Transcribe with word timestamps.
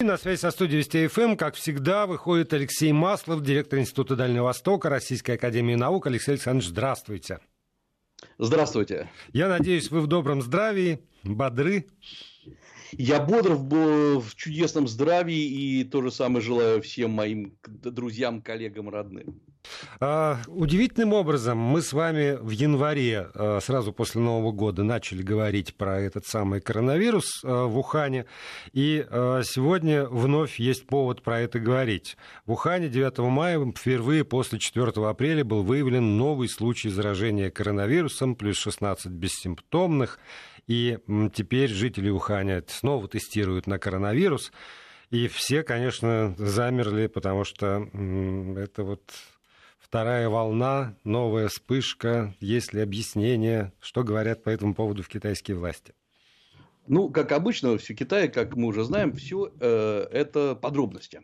На 0.00 0.16
связи 0.16 0.38
со 0.38 0.52
студией 0.52 0.78
Вести 0.78 1.08
ФМ, 1.08 1.34
как 1.34 1.56
всегда, 1.56 2.06
выходит 2.06 2.52
Алексей 2.52 2.92
Маслов, 2.92 3.42
директор 3.42 3.80
Института 3.80 4.14
Дальнего 4.14 4.44
Востока 4.44 4.88
Российской 4.88 5.32
Академии 5.32 5.74
Наук. 5.74 6.06
Алексей 6.06 6.30
Александрович, 6.30 6.68
здравствуйте. 6.68 7.40
Здравствуйте. 8.38 9.10
Я 9.32 9.48
надеюсь, 9.48 9.90
вы 9.90 10.00
в 10.00 10.06
добром 10.06 10.40
здравии, 10.40 11.00
бодры. 11.24 11.86
Я 12.92 13.20
бодр 13.20 13.54
в, 13.54 14.20
в 14.20 14.34
чудесном 14.34 14.88
здравии 14.88 15.80
и 15.80 15.84
то 15.84 16.02
же 16.02 16.10
самое 16.10 16.42
желаю 16.42 16.82
всем 16.82 17.10
моим 17.10 17.56
друзьям, 17.66 18.42
коллегам, 18.42 18.88
родным. 18.88 19.40
А, 20.00 20.38
удивительным 20.46 21.12
образом 21.12 21.58
мы 21.58 21.82
с 21.82 21.92
вами 21.92 22.38
в 22.40 22.50
январе, 22.50 23.28
а, 23.34 23.58
сразу 23.60 23.92
после 23.92 24.20
Нового 24.20 24.52
года, 24.52 24.82
начали 24.82 25.22
говорить 25.22 25.74
про 25.74 26.00
этот 26.00 26.26
самый 26.26 26.60
коронавирус 26.60 27.42
а, 27.44 27.66
в 27.66 27.78
Ухане. 27.78 28.26
И 28.72 29.04
сегодня 29.44 30.04
вновь 30.06 30.58
есть 30.58 30.86
повод 30.86 31.22
про 31.22 31.40
это 31.40 31.58
говорить. 31.58 32.16
В 32.46 32.52
Ухане 32.52 32.88
9 32.88 33.18
мая 33.18 33.58
впервые 33.76 34.24
после 34.24 34.58
4 34.58 34.92
апреля 35.06 35.44
был 35.44 35.62
выявлен 35.62 36.16
новый 36.16 36.48
случай 36.48 36.88
заражения 36.88 37.50
коронавирусом, 37.50 38.34
плюс 38.34 38.56
16 38.58 39.06
бессимптомных. 39.12 40.18
И 40.68 40.98
теперь 41.34 41.70
жители 41.70 42.10
Уханя 42.10 42.62
снова 42.68 43.08
тестируют 43.08 43.66
на 43.66 43.78
коронавирус. 43.78 44.52
И 45.10 45.26
все, 45.26 45.62
конечно, 45.62 46.34
замерли, 46.36 47.06
потому 47.06 47.44
что 47.44 47.88
это 48.56 48.84
вот 48.84 49.10
вторая 49.78 50.28
волна, 50.28 50.94
новая 51.04 51.48
вспышка. 51.48 52.34
Есть 52.40 52.74
ли 52.74 52.82
объяснение? 52.82 53.72
Что 53.80 54.04
говорят 54.04 54.44
по 54.44 54.50
этому 54.50 54.74
поводу 54.74 55.02
в 55.02 55.08
китайские 55.08 55.56
власти? 55.56 55.94
Ну, 56.86 57.08
как 57.10 57.32
обычно, 57.32 57.76
в 57.76 57.82
Китае, 57.82 58.28
как 58.28 58.54
мы 58.54 58.68
уже 58.68 58.84
знаем, 58.84 59.12
все 59.12 59.50
э, 59.60 60.06
это 60.10 60.54
подробности 60.54 61.22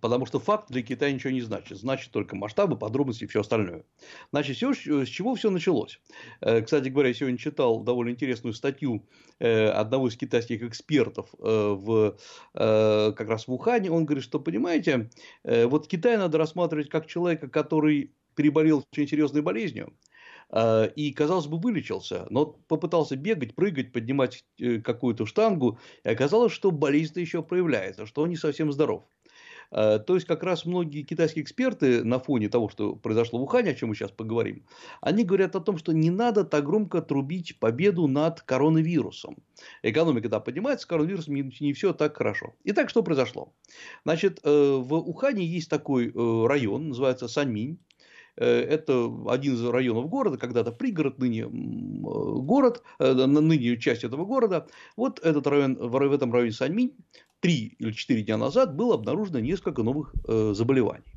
потому 0.00 0.26
что 0.26 0.38
факт 0.38 0.70
для 0.70 0.82
Китая 0.82 1.12
ничего 1.12 1.32
не 1.32 1.40
значит. 1.40 1.78
Значит 1.78 2.12
только 2.12 2.36
масштабы, 2.36 2.76
подробности 2.76 3.24
и 3.24 3.26
все 3.26 3.40
остальное. 3.40 3.84
Значит, 4.30 4.56
все, 4.56 4.74
с 4.74 5.08
чего 5.08 5.34
все 5.34 5.50
началось? 5.50 6.00
Э, 6.40 6.62
кстати 6.62 6.88
говоря, 6.88 7.08
я 7.08 7.14
сегодня 7.14 7.38
читал 7.38 7.80
довольно 7.80 8.10
интересную 8.10 8.52
статью 8.54 9.06
э, 9.38 9.68
одного 9.68 10.08
из 10.08 10.16
китайских 10.16 10.62
экспертов 10.62 11.34
э, 11.38 11.76
в, 11.78 12.16
как 12.52 13.28
раз 13.28 13.46
в 13.46 13.52
Ухане. 13.52 13.90
Он 13.90 14.04
говорит, 14.04 14.24
что, 14.24 14.40
понимаете, 14.40 15.10
вот 15.44 15.86
Китай 15.88 16.16
надо 16.16 16.38
рассматривать 16.38 16.88
как 16.88 17.06
человека, 17.06 17.48
который 17.48 18.12
переболел 18.34 18.84
очень 18.92 19.08
серьезной 19.08 19.42
болезнью, 19.42 19.92
и, 20.96 21.12
казалось 21.16 21.46
бы, 21.46 21.58
вылечился, 21.58 22.26
но 22.30 22.46
попытался 22.46 23.16
бегать, 23.16 23.54
прыгать, 23.54 23.92
поднимать 23.92 24.44
какую-то 24.84 25.26
штангу, 25.26 25.78
и 26.04 26.08
оказалось, 26.08 26.52
что 26.52 26.70
болезнь-то 26.70 27.20
еще 27.20 27.42
проявляется, 27.42 28.06
что 28.06 28.22
он 28.22 28.30
не 28.30 28.36
совсем 28.36 28.72
здоров. 28.72 29.04
Э, 29.70 29.98
то 29.98 30.14
есть, 30.14 30.26
как 30.26 30.42
раз 30.42 30.64
многие 30.64 31.02
китайские 31.02 31.42
эксперты 31.42 32.04
на 32.04 32.18
фоне 32.18 32.48
того, 32.48 32.68
что 32.68 32.94
произошло 32.94 33.38
в 33.38 33.42
Ухане, 33.42 33.70
о 33.70 33.74
чем 33.74 33.90
мы 33.90 33.94
сейчас 33.94 34.10
поговорим, 34.10 34.64
они 35.00 35.24
говорят 35.24 35.56
о 35.56 35.60
том, 35.60 35.78
что 35.78 35.92
не 35.92 36.10
надо 36.10 36.44
так 36.44 36.64
громко 36.64 37.02
трубить 37.02 37.58
победу 37.58 38.06
над 38.06 38.42
коронавирусом. 38.42 39.36
Экономика 39.82 40.28
да, 40.28 40.40
поднимается, 40.40 40.86
коронавирусом 40.86 41.34
не, 41.34 41.52
не 41.60 41.72
все 41.72 41.92
так 41.92 42.16
хорошо. 42.16 42.54
Итак, 42.64 42.90
что 42.90 43.02
произошло? 43.02 43.52
Значит, 44.04 44.40
э, 44.42 44.50
в 44.50 44.94
Ухане 44.94 45.44
есть 45.44 45.70
такой 45.70 46.08
э, 46.08 46.46
район, 46.46 46.88
называется 46.88 47.28
Саньминь. 47.28 47.78
Это 48.38 49.10
один 49.28 49.54
из 49.54 49.64
районов 49.64 50.10
города, 50.10 50.36
когда-то 50.36 50.70
пригород, 50.70 51.18
ныне 51.18 51.46
город, 51.48 52.82
ныне 52.98 53.78
часть 53.78 54.04
этого 54.04 54.26
города. 54.26 54.66
Вот 54.94 55.20
этот 55.20 55.46
район, 55.46 55.76
в 55.76 56.12
этом 56.12 56.30
районе 56.34 56.52
Саньминь 56.52 56.92
три 57.46 57.76
или 57.78 57.92
четыре 57.92 58.22
дня 58.22 58.38
назад 58.38 58.74
было 58.74 58.96
обнаружено 58.96 59.38
несколько 59.38 59.84
новых 59.84 60.12
э, 60.26 60.52
заболеваний. 60.52 61.14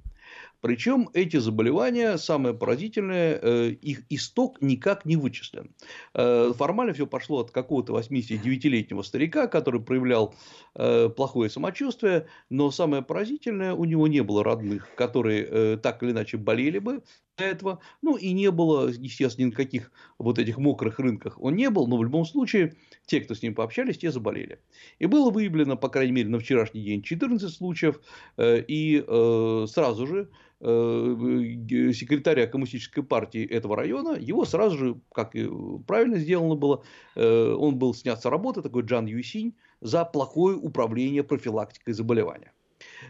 Причем 0.61 1.09
эти 1.13 1.37
заболевания, 1.37 2.17
самое 2.17 2.53
поразительное, 2.53 3.39
э, 3.41 3.69
их 3.69 4.03
исток 4.11 4.61
никак 4.61 5.05
не 5.05 5.15
вычислен. 5.15 5.71
Э, 6.13 6.53
формально 6.55 6.93
все 6.93 7.07
пошло 7.07 7.39
от 7.39 7.49
какого-то 7.49 7.97
89-летнего 7.97 9.01
старика, 9.01 9.47
который 9.47 9.81
проявлял 9.81 10.35
плохое 10.75 11.49
самочувствие, 11.49 12.27
но 12.51 12.69
самое 12.69 13.01
поразительное, 13.01 13.73
у 13.73 13.85
него 13.85 14.07
не 14.07 14.21
было 14.21 14.43
родных, 14.43 14.87
которые 14.95 15.77
так 15.77 16.03
или 16.03 16.11
иначе 16.11 16.37
болели 16.37 16.77
бы 16.77 17.01
этого. 17.45 17.79
Ну 18.01 18.15
и 18.15 18.31
не 18.31 18.51
было, 18.51 18.89
естественно, 18.89 19.47
никаких 19.47 19.91
вот 20.17 20.39
этих 20.39 20.57
мокрых 20.57 20.99
рынках 20.99 21.39
он 21.41 21.55
не 21.55 21.69
был, 21.69 21.87
но 21.87 21.97
в 21.97 22.03
любом 22.03 22.25
случае 22.25 22.75
те, 23.05 23.21
кто 23.21 23.35
с 23.35 23.41
ним 23.41 23.55
пообщались, 23.55 23.97
те 23.97 24.11
заболели. 24.11 24.59
И 24.99 25.05
было 25.05 25.31
выявлено, 25.31 25.77
по 25.77 25.89
крайней 25.89 26.11
мере, 26.11 26.29
на 26.29 26.39
вчерашний 26.39 26.83
день 26.83 27.01
14 27.01 27.49
случаев, 27.51 27.99
э, 28.37 28.61
и 28.67 29.03
э, 29.05 29.65
сразу 29.67 30.07
же 30.07 30.29
э, 30.59 31.91
секретаря 31.93 32.47
коммунистической 32.47 33.03
партии 33.03 33.45
этого 33.45 33.75
района, 33.75 34.17
его 34.19 34.45
сразу 34.45 34.77
же, 34.77 35.01
как 35.13 35.35
и 35.35 35.49
правильно 35.87 36.17
сделано 36.17 36.55
было, 36.55 36.83
он 37.15 37.77
был 37.77 37.93
снят 37.93 38.21
с 38.21 38.25
работы, 38.25 38.61
такой 38.61 38.83
Джан 38.83 39.05
Юсинь, 39.05 39.55
за 39.81 40.05
плохое 40.05 40.57
управление 40.57 41.23
профилактикой 41.23 41.93
заболевания. 41.93 42.53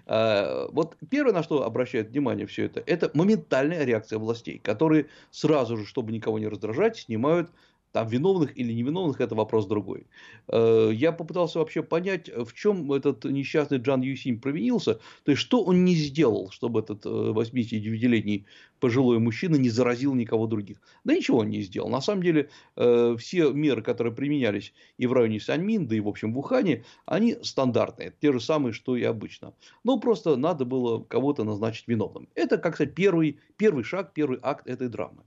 А, 0.06 0.68
вот 0.72 0.98
первое, 1.10 1.34
на 1.34 1.44
что 1.44 1.64
обращает 1.64 2.10
внимание 2.10 2.46
все 2.48 2.66
это, 2.66 2.82
это 2.86 3.12
моментальная 3.14 3.84
реакция 3.84 4.20
властей, 4.20 4.60
которые 4.60 5.08
сразу 5.32 5.78
же, 5.78 5.86
чтобы 5.86 6.12
никого 6.12 6.40
не 6.40 6.48
раздражать, 6.48 6.98
снимают 6.98 7.52
там 7.92 8.08
виновных 8.08 8.58
или 8.58 8.72
невиновных, 8.74 9.20
это 9.22 9.36
вопрос 9.36 9.66
другой. 9.66 10.08
Э, 10.48 10.92
я 10.94 11.12
попытался 11.12 11.60
вообще 11.60 11.82
понять, 11.84 12.30
в 12.30 12.54
чем 12.54 12.92
этот 12.92 13.26
несчастный 13.26 13.78
Джан 13.78 14.02
Юсим 14.02 14.40
провинился, 14.40 15.00
то 15.24 15.32
есть, 15.32 15.42
что 15.42 15.64
он 15.64 15.86
не 15.86 15.96
сделал, 15.96 16.52
чтобы 16.52 16.82
этот 16.82 17.06
89-летний 17.06 18.46
э, 18.48 18.80
пожилой 18.80 19.20
мужчина 19.20 19.56
не 19.56 19.70
заразил 19.70 20.14
никого 20.14 20.48
других. 20.48 20.82
Да 21.04 21.16
ничего 21.16 21.40
он 21.40 21.50
не 21.50 21.62
сделал. 21.62 21.90
На 21.90 22.02
самом 22.02 22.24
деле, 22.24 22.50
э, 22.76 23.16
все 23.18 23.52
меры, 23.52 23.82
которые 23.82 24.14
применялись 24.14 24.74
и 24.98 25.08
в 25.08 25.14
районе 25.14 25.40
Саньмин, 25.40 25.88
да 25.88 25.96
и, 25.96 26.00
в 26.00 26.08
общем, 26.08 26.34
в 26.34 26.40
Ухане, 26.40 26.86
они 27.06 27.38
стандартные, 27.42 28.14
те 28.22 28.32
же 28.32 28.40
самые, 28.40 28.74
что 28.74 28.96
и 28.96 29.04
обычно. 29.04 29.54
Но 29.84 30.00
просто 30.00 30.36
надо 30.36 30.66
было 30.66 31.04
кого-то 31.04 31.44
назначить 31.44 31.88
виновным. 31.88 32.30
Это, 32.36 32.58
как 32.58 32.76
сказать, 32.76 32.94
первый, 32.94 33.40
первый 33.58 33.84
шаг, 33.84 34.14
первый 34.14 34.40
акт 34.42 34.68
этой 34.68 34.90
драмы. 34.90 35.24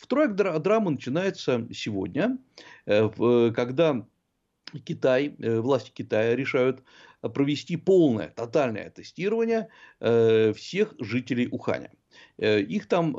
Второй 0.00 0.28
акт 0.28 0.62
драмы 0.62 0.92
начинается 0.92 1.68
сегодня, 1.74 2.38
э, 2.86 3.52
когда 3.54 4.06
Китай, 4.86 5.36
э, 5.38 5.60
власти 5.60 5.90
Китая 5.90 6.34
решают 6.34 6.82
провести 7.20 7.76
полное, 7.76 8.28
тотальное 8.28 8.88
тестирование 8.88 9.68
э, 10.00 10.54
всех 10.54 10.94
жителей 10.98 11.48
Уханя. 11.50 11.92
Их 12.38 12.88
там, 12.88 13.14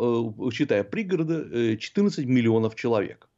считая 0.51 0.83
пригороды, 0.83 1.77
14 1.77 2.25
миллионов 2.25 2.75
человек. 2.75 3.29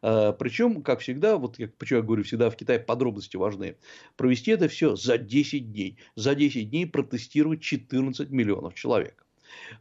Причем, 0.00 0.82
как 0.82 1.00
всегда, 1.00 1.36
вот 1.36 1.58
я, 1.58 1.68
почему 1.68 1.98
я 1.98 2.04
говорю, 2.04 2.22
всегда 2.22 2.48
в 2.50 2.56
Китае 2.56 2.78
подробности 2.78 3.36
важны, 3.36 3.76
провести 4.16 4.52
это 4.52 4.68
все 4.68 4.94
за 4.94 5.18
10 5.18 5.72
дней. 5.72 5.98
За 6.14 6.36
10 6.36 6.70
дней 6.70 6.86
протестировать 6.86 7.60
14 7.60 8.30
миллионов 8.30 8.74
человек. 8.74 9.26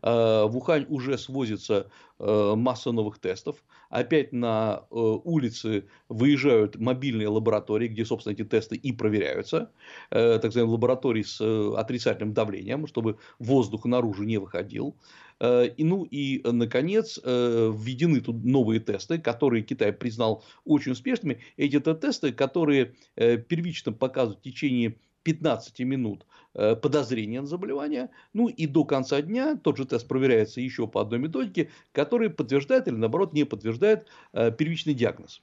Э, 0.01 0.45
в 0.45 0.57
Ухань 0.57 0.85
уже 0.89 1.17
свозится 1.17 1.89
э, 2.19 2.53
масса 2.55 2.91
новых 2.91 3.19
тестов. 3.19 3.63
Опять 3.89 4.31
на 4.31 4.83
э, 4.89 4.95
улицы 4.95 5.85
выезжают 6.09 6.77
мобильные 6.77 7.27
лаборатории, 7.27 7.87
где, 7.87 8.05
собственно, 8.05 8.33
эти 8.33 8.43
тесты 8.43 8.75
и 8.75 8.91
проверяются. 8.91 9.71
Так 10.09 10.43
называемые 10.43 10.73
лаборатории 10.73 11.23
с 11.23 11.41
отрицательным 11.77 12.33
давлением, 12.33 12.87
чтобы 12.87 13.17
воздух 13.39 13.85
наружу 13.85 14.23
не 14.23 14.37
выходил. 14.37 14.95
И, 15.41 15.83
ну 15.83 16.03
и, 16.03 16.41
наконец, 16.43 17.19
введены 17.23 18.21
тут 18.21 18.43
новые 18.43 18.79
тесты, 18.79 19.17
которые 19.17 19.63
Китай 19.63 19.91
признал 19.91 20.43
очень 20.65 20.91
успешными. 20.91 21.39
Эти 21.57 21.79
тесты, 21.79 22.31
которые 22.31 22.93
первично 23.15 23.91
показывают 23.91 24.39
в 24.39 24.43
течение 24.43 24.97
15 25.23 25.79
минут 25.81 26.25
подозрения 26.53 27.41
на 27.41 27.47
заболевание, 27.47 28.09
ну 28.33 28.47
и 28.47 28.67
до 28.67 28.83
конца 28.83 29.21
дня 29.21 29.55
тот 29.55 29.77
же 29.77 29.85
тест 29.85 30.07
проверяется 30.07 30.61
еще 30.61 30.87
по 30.87 31.01
одной 31.01 31.19
методике, 31.19 31.69
которая 31.91 32.29
подтверждает 32.29 32.87
или 32.87 32.95
наоборот 32.95 33.33
не 33.33 33.45
подтверждает 33.45 34.07
э, 34.33 34.51
первичный 34.51 34.93
диагноз. 34.93 35.41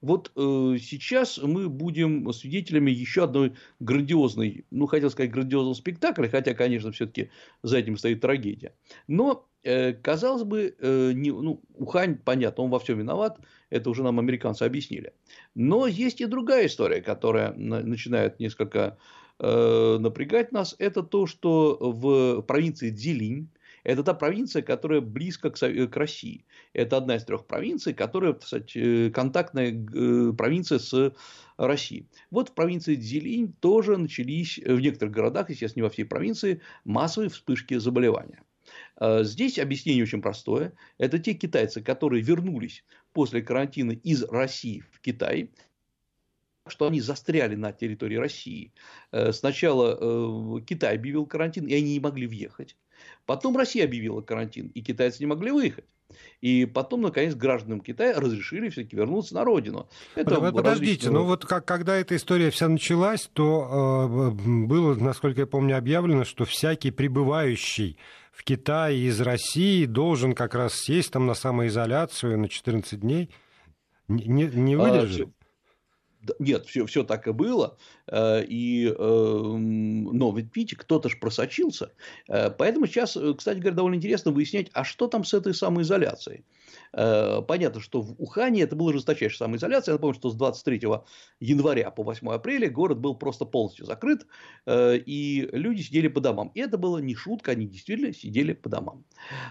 Вот 0.00 0.32
э, 0.36 0.76
сейчас 0.80 1.38
мы 1.38 1.68
будем 1.68 2.30
свидетелями 2.32 2.90
еще 2.90 3.24
одной 3.24 3.54
грандиозной, 3.80 4.66
ну 4.70 4.86
хотел 4.86 5.10
сказать 5.10 5.30
грандиозного 5.30 5.74
спектакля, 5.74 6.28
хотя, 6.28 6.52
конечно, 6.52 6.92
все-таки 6.92 7.30
за 7.62 7.78
этим 7.78 7.96
стоит 7.96 8.20
трагедия. 8.20 8.74
Но 9.06 9.48
э, 9.62 9.94
казалось 9.94 10.44
бы, 10.44 10.74
э, 10.78 11.12
не, 11.14 11.30
ну, 11.30 11.62
Ухань, 11.74 12.18
понятно, 12.18 12.64
он 12.64 12.70
во 12.70 12.80
всем 12.80 12.98
виноват, 12.98 13.38
это 13.70 13.88
уже 13.88 14.02
нам 14.02 14.18
американцы 14.18 14.64
объяснили. 14.64 15.14
Но 15.54 15.86
есть 15.86 16.20
и 16.20 16.26
другая 16.26 16.66
история, 16.66 17.00
которая 17.00 17.54
начинает 17.54 18.38
несколько 18.40 18.98
э, 19.40 19.98
напрягать 19.98 20.52
нас. 20.52 20.76
Это 20.78 21.02
то, 21.02 21.26
что 21.26 21.78
в 21.80 22.42
провинции 22.42 22.90
Дзилинь, 22.90 23.48
Это 23.84 24.02
та 24.02 24.14
провинция, 24.14 24.62
которая 24.62 25.00
близко 25.02 25.50
к, 25.50 25.58
к 25.58 25.96
России. 25.96 26.46
Это 26.72 26.96
одна 26.96 27.16
из 27.16 27.24
трех 27.24 27.46
провинций, 27.46 27.92
которая, 27.92 28.32
кстати, 28.32 29.10
контактная 29.10 29.72
провинция 30.32 30.78
с 30.78 31.12
Россией. 31.58 32.08
Вот 32.30 32.48
в 32.48 32.54
провинции 32.54 32.96
Дзилинь 32.96 33.52
тоже 33.60 33.98
начались 33.98 34.58
в 34.58 34.80
некоторых 34.80 35.14
городах, 35.14 35.50
естественно, 35.50 35.82
не 35.82 35.88
во 35.88 35.90
всей 35.90 36.04
провинции, 36.04 36.62
массовые 36.84 37.28
вспышки 37.28 37.78
заболевания. 37.78 38.42
Здесь 39.00 39.58
объяснение 39.58 40.04
очень 40.04 40.22
простое. 40.22 40.72
Это 40.96 41.18
те 41.18 41.34
китайцы, 41.34 41.82
которые 41.82 42.22
вернулись 42.22 42.84
после 43.12 43.42
карантина 43.42 43.92
из 43.92 44.24
России 44.24 44.82
в 44.90 45.00
Китай, 45.00 45.50
что 46.66 46.86
они 46.86 47.00
застряли 47.00 47.56
на 47.56 47.72
территории 47.72 48.16
России. 48.16 48.72
Э, 49.12 49.32
сначала 49.32 49.98
э, 50.00 50.60
Китай 50.66 50.94
объявил 50.94 51.26
карантин, 51.26 51.66
и 51.66 51.74
они 51.74 51.94
не 51.94 52.00
могли 52.00 52.26
въехать. 52.26 52.76
Потом 53.26 53.56
Россия 53.56 53.84
объявила 53.84 54.22
карантин, 54.22 54.68
и 54.68 54.82
китайцы 54.82 55.18
не 55.20 55.26
могли 55.26 55.50
выехать. 55.50 55.84
И 56.40 56.64
потом, 56.66 57.02
наконец, 57.02 57.34
гражданам 57.34 57.80
Китая 57.80 58.18
разрешили 58.18 58.68
все-таки 58.68 58.96
вернуться 58.96 59.34
на 59.34 59.44
родину. 59.44 59.88
Это 60.14 60.40
Подождите, 60.52 61.10
ну 61.10 61.24
вот 61.24 61.44
как, 61.44 61.64
когда 61.64 61.96
эта 61.96 62.16
история 62.16 62.50
вся 62.50 62.68
началась, 62.68 63.28
то 63.32 64.30
э, 64.30 64.66
было, 64.66 64.94
насколько 64.94 65.40
я 65.40 65.46
помню, 65.46 65.76
объявлено, 65.76 66.24
что 66.24 66.44
всякий 66.44 66.90
прибывающий 66.90 67.98
в 68.32 68.44
Китай 68.44 68.96
из 68.96 69.20
России 69.20 69.86
должен 69.86 70.34
как 70.34 70.54
раз 70.54 70.74
сесть 70.74 71.12
там 71.12 71.26
на 71.26 71.34
самоизоляцию 71.34 72.38
на 72.38 72.48
14 72.48 73.00
дней. 73.00 73.30
Не, 74.08 74.44
не 74.46 74.74
а, 74.74 74.78
выдержит? 74.78 75.28
А, 75.28 75.43
нет, 76.38 76.66
все, 76.66 76.86
все 76.86 77.04
так 77.04 77.26
и 77.26 77.32
было. 77.32 77.76
Э, 78.06 78.44
и, 78.44 78.86
эм, 78.86 80.04
но 80.04 80.32
ведь 80.32 80.54
видите, 80.54 80.76
кто-то 80.76 81.08
же 81.08 81.16
просочился. 81.16 81.92
Э, 82.28 82.50
поэтому 82.50 82.86
сейчас, 82.86 83.16
э, 83.16 83.34
кстати 83.34 83.58
говоря, 83.58 83.76
довольно 83.76 83.96
интересно 83.96 84.32
выяснять, 84.32 84.70
а 84.72 84.84
что 84.84 85.06
там 85.06 85.24
с 85.24 85.34
этой 85.34 85.54
самоизоляцией. 85.54 86.44
Понятно, 86.92 87.80
что 87.80 88.02
в 88.02 88.14
Ухане 88.18 88.62
это 88.62 88.76
была 88.76 88.92
жесточайшая 88.92 89.38
самоизоляция. 89.38 89.92
Я 89.92 89.96
напомню, 89.96 90.14
что 90.14 90.30
с 90.30 90.34
23 90.34 90.82
января 91.40 91.90
по 91.90 92.02
8 92.02 92.28
апреля 92.30 92.70
город 92.70 92.98
был 92.98 93.14
просто 93.14 93.44
полностью 93.44 93.86
закрыт, 93.86 94.26
и 94.68 95.48
люди 95.52 95.82
сидели 95.82 96.08
по 96.08 96.20
домам. 96.20 96.52
И 96.54 96.60
это 96.60 96.78
была 96.78 97.00
не 97.00 97.14
шутка, 97.14 97.52
они 97.52 97.66
действительно 97.66 98.12
сидели 98.12 98.52
по 98.52 98.68
домам. 98.68 99.04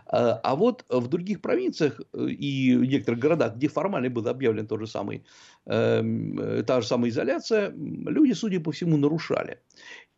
А 0.07 0.55
вот 0.55 0.85
в 0.89 1.07
других 1.07 1.41
провинциях 1.41 1.99
и 2.13 2.75
в 2.75 2.85
некоторых 2.85 3.19
городах, 3.19 3.55
где 3.55 3.67
формально 3.67 4.09
был 4.09 4.27
объявлен 4.27 4.67
тот 4.67 4.79
же 4.79 4.87
самый, 4.87 5.23
эм, 5.65 6.63
та 6.65 6.81
же 6.81 6.87
самая 6.87 7.09
изоляция, 7.09 7.73
люди 7.75 8.33
судя 8.33 8.59
по 8.59 8.71
всему, 8.71 8.97
нарушали. 8.97 9.59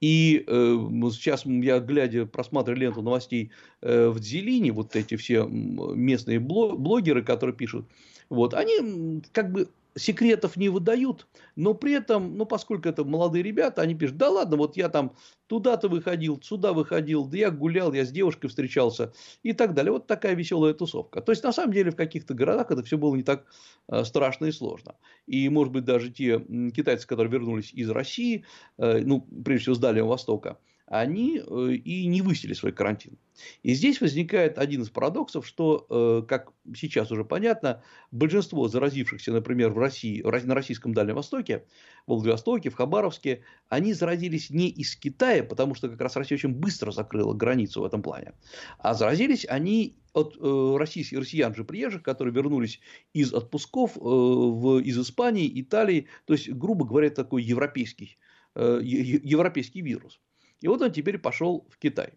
И 0.01 0.43
э, 0.45 0.77
сейчас 1.11 1.45
я, 1.45 1.79
глядя, 1.79 2.25
просматривая 2.25 2.79
ленту 2.79 3.01
новостей 3.01 3.51
э, 3.81 4.09
в 4.09 4.19
Дзелине, 4.19 4.71
вот 4.71 4.95
эти 4.95 5.15
все 5.15 5.47
местные 5.47 6.39
блогеры, 6.39 7.14
которые 7.23 7.55
пишут, 7.55 7.85
вот, 8.29 8.53
они 8.53 9.21
как 9.31 9.51
бы 9.51 9.69
секретов 9.97 10.57
не 10.57 10.69
выдают, 10.69 11.25
но 11.55 11.73
при 11.73 11.93
этом, 11.93 12.37
ну, 12.37 12.45
поскольку 12.45 12.89
это 12.89 13.05
молодые 13.05 13.43
ребята, 13.43 13.81
они 13.81 13.95
пишут, 13.95 14.17
да 14.17 14.29
ладно, 14.29 14.57
вот 14.57 14.75
я 14.75 14.89
там 14.89 15.15
туда-то 15.47 15.87
выходил, 15.87 16.41
сюда 16.41 16.73
выходил, 16.73 17.25
да 17.25 17.37
я 17.37 17.51
гулял, 17.51 17.93
я 17.93 18.05
с 18.05 18.11
девушкой 18.11 18.49
встречался 18.49 19.13
и 19.41 19.53
так 19.53 19.73
далее. 19.73 19.93
Вот 19.93 20.05
такая 20.07 20.35
веселая 20.35 20.73
тусовка. 20.73 21.21
То 21.21 21.31
есть, 21.31 21.43
на 21.43 21.53
самом 21.53 21.73
деле, 21.73 21.91
в 21.91 21.95
каких-то 21.95 22.33
городах 22.33 22.71
это 22.71 22.83
все 22.83 22.97
было 22.97 23.15
не 23.15 23.23
так 23.23 23.45
э, 23.87 24.03
страшно 24.03 24.45
и 24.45 24.51
сложно. 24.51 24.95
И, 25.27 25.47
может 25.49 25.71
быть, 25.71 25.85
даже 25.85 26.09
те 26.11 26.39
китайцы, 26.75 27.07
которые 27.07 27.31
вернулись 27.31 27.71
из 27.71 27.89
России, 27.89 28.43
э, 28.77 28.99
ну, 28.99 29.21
прежде 29.21 29.63
всего, 29.63 29.75
с 29.75 29.79
Дальнего 29.79 30.07
Востока, 30.07 30.57
они 30.87 31.39
э, 31.39 31.71
и 31.73 32.05
не 32.05 32.21
высили 32.21 32.53
свой 32.53 32.71
карантин. 32.71 33.17
И 33.63 33.73
здесь 33.73 34.01
возникает 34.01 34.59
один 34.59 34.83
из 34.83 34.89
парадоксов, 34.89 35.45
что, 35.45 35.85
э, 35.89 36.27
как 36.27 36.51
сейчас 36.75 37.11
уже 37.11 37.25
понятно, 37.25 37.83
большинство 38.11 38.67
заразившихся, 38.67 39.31
например, 39.31 39.71
в 39.71 39.79
России, 39.79 40.21
на 40.21 40.53
Российском 40.53 40.93
Дальнем 40.93 41.15
Востоке, 41.15 41.65
в 42.05 42.13
Владивостоке, 42.13 42.69
в 42.69 42.75
Хабаровске, 42.75 43.43
они 43.67 43.93
заразились 43.93 44.51
не 44.51 44.69
из 44.69 44.95
Китая, 44.95 45.43
потому 45.43 45.73
что 45.73 45.89
как 45.89 45.99
раз 45.99 46.15
Россия 46.15 46.37
очень 46.37 46.53
быстро 46.53 46.91
закрыла 46.91 47.33
границу 47.33 47.81
в 47.81 47.85
этом 47.85 48.03
плане, 48.03 48.33
а 48.77 48.93
заразились 48.93 49.45
они 49.49 49.97
от 50.13 50.37
э, 50.39 50.75
российских, 50.77 51.17
россиян 51.17 51.53
же 51.55 51.63
приезжих, 51.63 52.03
которые 52.03 52.33
вернулись 52.33 52.79
из 53.13 53.33
отпусков 53.33 53.95
в, 53.95 54.79
из 54.79 54.99
Испании, 54.99 55.51
Италии, 55.61 56.07
то 56.25 56.33
есть, 56.33 56.49
грубо 56.51 56.85
говоря, 56.85 57.09
такой 57.09 57.43
европейский, 57.43 58.17
европейский 58.55 59.81
вирус. 59.81 60.21
И 60.61 60.67
вот 60.67 60.81
он 60.81 60.91
теперь 60.91 61.17
пошел 61.17 61.67
в 61.69 61.77
Китай. 61.77 62.13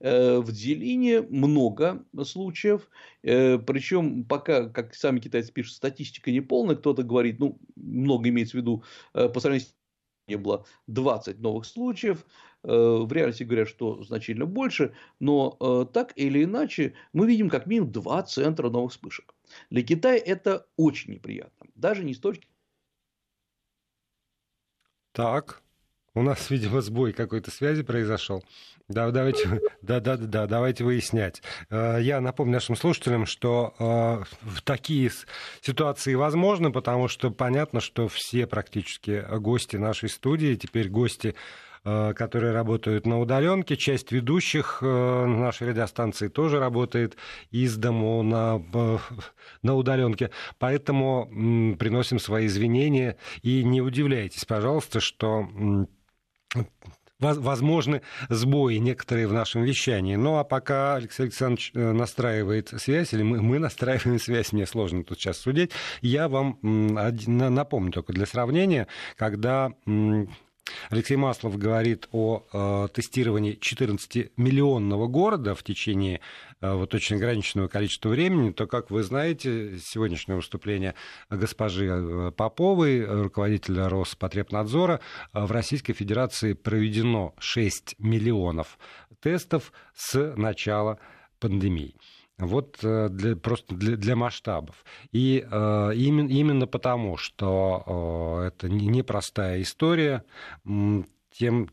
Э, 0.00 0.38
в 0.38 0.50
Дзелине 0.52 1.22
много 1.22 2.04
случаев, 2.24 2.88
э, 3.22 3.58
причем 3.58 4.24
пока, 4.24 4.68
как 4.68 4.94
сами 4.94 5.20
китайцы 5.20 5.52
пишут, 5.52 5.76
статистика 5.76 6.30
не 6.30 6.40
полная, 6.40 6.76
кто-то 6.76 7.02
говорит, 7.02 7.38
ну, 7.38 7.60
много 7.76 8.28
имеется 8.28 8.56
в 8.56 8.60
виду, 8.60 8.82
э, 9.14 9.28
по 9.28 9.40
сравнению 9.40 9.68
с 9.68 9.74
было 10.40 10.66
20 10.88 11.38
новых 11.40 11.64
случаев, 11.64 12.26
в 12.62 13.10
реальности 13.10 13.44
говорят, 13.44 13.66
что 13.68 14.02
значительно 14.02 14.44
больше, 14.44 14.92
но 15.20 15.86
так 15.94 16.12
или 16.16 16.44
иначе 16.44 16.96
мы 17.14 17.26
видим 17.26 17.48
как 17.48 17.66
минимум 17.66 17.92
два 17.92 18.22
центра 18.24 18.68
новых 18.68 18.92
вспышек. 18.92 19.34
Для 19.70 19.82
Китая 19.82 20.18
это 20.18 20.66
очень 20.76 21.14
неприятно, 21.14 21.68
даже 21.76 22.04
не 22.04 22.12
с 22.12 22.18
точки 22.18 22.46
Так, 25.12 25.62
у 26.18 26.22
нас, 26.22 26.50
видимо, 26.50 26.80
сбой 26.80 27.12
какой-то 27.12 27.50
связи 27.50 27.82
произошел. 27.82 28.42
Да, 28.88 29.10
давайте, 29.10 29.60
да, 29.82 30.00
да, 30.00 30.16
да, 30.16 30.46
давайте 30.46 30.82
выяснять. 30.82 31.42
Э, 31.70 31.98
я 32.00 32.20
напомню 32.20 32.54
нашим 32.54 32.74
слушателям, 32.74 33.26
что 33.26 33.74
э, 33.78 34.24
в 34.42 34.62
такие 34.62 35.10
ситуации 35.60 36.14
возможны, 36.14 36.72
потому 36.72 37.08
что 37.08 37.30
понятно, 37.30 37.80
что 37.80 38.08
все 38.08 38.46
практически 38.46 39.24
гости 39.38 39.76
нашей 39.76 40.08
студии, 40.08 40.54
теперь 40.54 40.88
гости 40.88 41.34
э, 41.84 42.14
которые 42.14 42.52
работают 42.52 43.06
на 43.06 43.20
удаленке. 43.20 43.76
Часть 43.76 44.10
ведущих 44.10 44.80
нашей 44.80 45.68
радиостанции 45.68 46.28
тоже 46.28 46.58
работает 46.58 47.16
из 47.50 47.76
дому 47.76 48.22
на, 48.22 48.62
на 49.62 49.74
удаленке. 49.74 50.30
Поэтому 50.58 51.26
приносим 51.78 52.18
свои 52.18 52.46
извинения. 52.46 53.16
И 53.42 53.62
не 53.64 53.82
удивляйтесь, 53.82 54.44
пожалуйста, 54.44 55.00
что 55.00 55.46
возможны 57.18 58.02
сбои 58.28 58.76
некоторые 58.76 59.26
в 59.26 59.32
нашем 59.32 59.62
вещании. 59.62 60.16
Ну 60.16 60.38
а 60.38 60.44
пока 60.44 60.94
Алексей 60.94 61.24
Александрович 61.24 61.72
э, 61.74 61.92
настраивает 61.92 62.72
связь, 62.80 63.12
или 63.12 63.22
мы, 63.22 63.42
мы 63.42 63.58
настраиваем 63.58 64.18
связь, 64.20 64.52
мне 64.52 64.66
сложно 64.66 65.04
тут 65.04 65.18
сейчас 65.18 65.38
судить, 65.38 65.72
я 66.00 66.28
вам 66.28 66.58
напомню 66.62 67.92
только 67.92 68.12
для 68.12 68.26
сравнения, 68.26 68.86
когда 69.16 69.72
Алексей 70.90 71.16
Маслов 71.16 71.56
говорит 71.56 72.08
о 72.12 72.44
э, 72.52 72.88
тестировании 72.92 73.58
14-миллионного 73.58 75.06
города 75.06 75.54
в 75.54 75.62
течение 75.62 76.20
вот 76.60 76.94
очень 76.94 77.16
ограниченного 77.16 77.68
количества 77.68 78.08
времени, 78.10 78.50
то, 78.52 78.66
как 78.66 78.90
вы 78.90 79.02
знаете, 79.02 79.78
сегодняшнее 79.78 80.36
выступление 80.36 80.94
госпожи 81.30 81.86
э, 81.86 82.32
Поповой, 82.32 83.04
руководителя 83.04 83.88
Роспотребнадзора, 83.88 85.00
э, 85.32 85.44
в 85.44 85.52
Российской 85.52 85.92
Федерации 85.92 86.54
проведено 86.54 87.34
6 87.38 87.96
миллионов 87.98 88.78
тестов 89.20 89.72
с 89.94 90.34
начала 90.36 90.98
пандемии. 91.38 91.94
Вот 92.38 92.78
э, 92.84 93.08
для, 93.08 93.36
просто 93.36 93.74
для, 93.74 93.96
для 93.96 94.14
масштабов. 94.14 94.84
И 95.10 95.44
э, 95.44 95.90
именно, 95.94 96.28
именно 96.28 96.66
потому, 96.68 97.16
что 97.16 98.40
э, 98.42 98.46
это 98.48 98.68
непростая 98.68 99.60
история, 99.62 100.24
тем, 100.64 101.68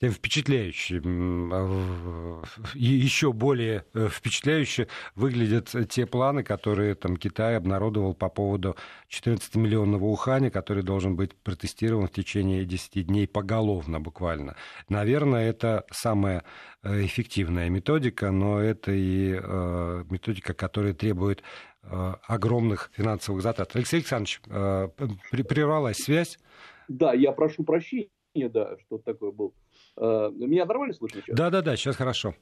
тем 0.00 0.12
впечатляюще, 0.12 1.00
а, 1.04 2.42
еще 2.74 3.32
более 3.32 3.84
э, 3.94 4.08
впечатляюще 4.10 4.88
выглядят 5.14 5.74
те 5.88 6.06
планы, 6.06 6.42
которые 6.42 6.94
там 6.94 7.16
Китай 7.16 7.56
обнародовал 7.56 8.14
по 8.14 8.28
поводу 8.28 8.76
14-миллионного 9.08 10.04
Уханя, 10.04 10.50
который 10.50 10.82
должен 10.82 11.16
быть 11.16 11.34
протестирован 11.34 12.08
в 12.08 12.12
течение 12.12 12.64
10 12.64 13.06
дней 13.06 13.28
поголовно 13.28 14.00
буквально. 14.00 14.56
Наверное, 14.88 15.48
это 15.48 15.84
самая 15.90 16.44
э, 16.82 17.04
эффективная 17.04 17.68
методика, 17.68 18.30
но 18.30 18.60
это 18.60 18.92
и 18.92 19.38
э, 19.40 20.04
методика, 20.10 20.54
которая 20.54 20.94
требует 20.94 21.42
огромных 22.26 22.90
финансовых 22.94 23.42
затрат. 23.42 23.76
Алексей 23.76 23.96
Александрович, 23.96 24.40
прервалась 25.30 25.98
связь. 25.98 26.38
Да, 26.88 27.12
я 27.12 27.30
прошу 27.32 27.62
прощения, 27.62 28.08
да, 28.34 28.78
что 28.86 28.96
такое 28.96 29.32
был 29.32 29.52
Э, 29.54 29.63
меня 29.96 30.66
нормально 30.66 30.94
слышно 30.94 31.22
сейчас? 31.22 31.36
Да, 31.36 31.50
да, 31.50 31.62
да, 31.62 31.76
сейчас 31.76 31.96
хорошо. 31.96 32.34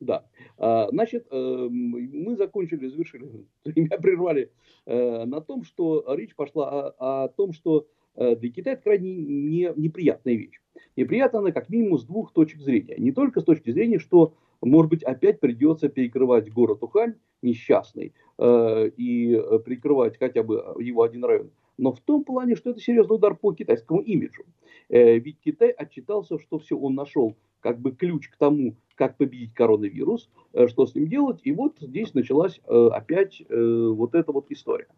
Да. 0.00 0.24
А, 0.56 0.88
значит, 0.90 1.26
э, 1.30 1.68
мы 1.70 2.36
закончили, 2.36 2.86
завершили, 2.88 3.46
меня 3.64 3.98
прервали 3.98 4.50
э, 4.86 5.24
на 5.24 5.40
том, 5.40 5.62
что 5.64 6.04
речь 6.14 6.34
пошла 6.34 6.90
о, 6.90 7.24
о 7.24 7.28
том, 7.28 7.52
что 7.52 7.86
для 8.16 8.50
Китая 8.50 8.74
это 8.74 8.82
крайне 8.82 9.14
не, 9.14 9.72
неприятная 9.76 10.34
вещь. 10.34 10.60
Неприятна 10.96 11.38
она 11.38 11.52
как 11.52 11.68
минимум 11.70 11.96
с 11.96 12.04
двух 12.04 12.32
точек 12.32 12.60
зрения. 12.60 12.96
Не 12.98 13.12
только 13.12 13.40
с 13.40 13.44
точки 13.44 13.70
зрения, 13.70 13.98
что, 13.98 14.34
может 14.62 14.90
быть, 14.90 15.02
опять 15.02 15.40
придется 15.40 15.88
перекрывать 15.88 16.52
город 16.52 16.82
Ухань, 16.82 17.14
несчастный, 17.42 18.12
э, 18.38 18.90
и 18.96 19.40
прикрывать 19.64 20.18
хотя 20.18 20.42
бы 20.42 20.74
его 20.78 21.02
один 21.02 21.24
район, 21.24 21.50
но 21.80 21.92
в 21.92 22.00
том 22.00 22.24
плане, 22.24 22.56
что 22.56 22.70
это 22.70 22.80
серьезный 22.80 23.16
удар 23.16 23.34
по 23.34 23.54
китайскому 23.54 24.00
имиджу. 24.00 24.44
Э, 24.90 25.18
ведь 25.18 25.38
Китай 25.42 25.70
отчитался, 25.70 26.38
что 26.38 26.58
все, 26.58 26.76
он 26.76 26.94
нашел 26.94 27.36
как 27.60 27.80
бы 27.80 27.92
ключ 27.92 28.28
к 28.28 28.36
тому, 28.36 28.76
как 28.96 29.16
победить 29.16 29.54
коронавирус, 29.54 30.28
э, 30.52 30.68
что 30.68 30.86
с 30.86 30.94
ним 30.94 31.08
делать, 31.08 31.40
и 31.44 31.52
вот 31.52 31.76
здесь 31.80 32.12
началась 32.12 32.60
э, 32.66 32.88
опять 32.92 33.42
вот 33.48 34.14
эта 34.14 34.32
вот 34.32 34.50
история. 34.50 34.88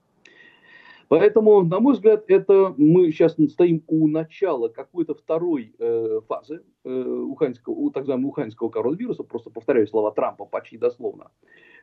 Поэтому, 1.12 1.62
на 1.62 1.78
мой 1.78 1.92
взгляд, 1.92 2.25
это 2.28 2.75
мы 2.78 3.12
сейчас 3.12 3.37
стоим 3.50 3.85
у 3.87 4.09
начала 4.09 4.69
какой-то 4.69 5.14
второй 5.14 5.75
э, 5.78 6.21
фазы 6.26 6.62
э, 6.85 6.90
уханьского, 6.90 7.75
у 7.75 7.90
так 7.90 8.04
называемого 8.04 8.31
уханьского 8.31 8.71
коронавируса, 8.71 9.23
просто 9.23 9.50
повторяю 9.50 9.87
слова 9.87 10.11
Трампа 10.12 10.47
почти 10.47 10.78
дословно. 10.78 11.31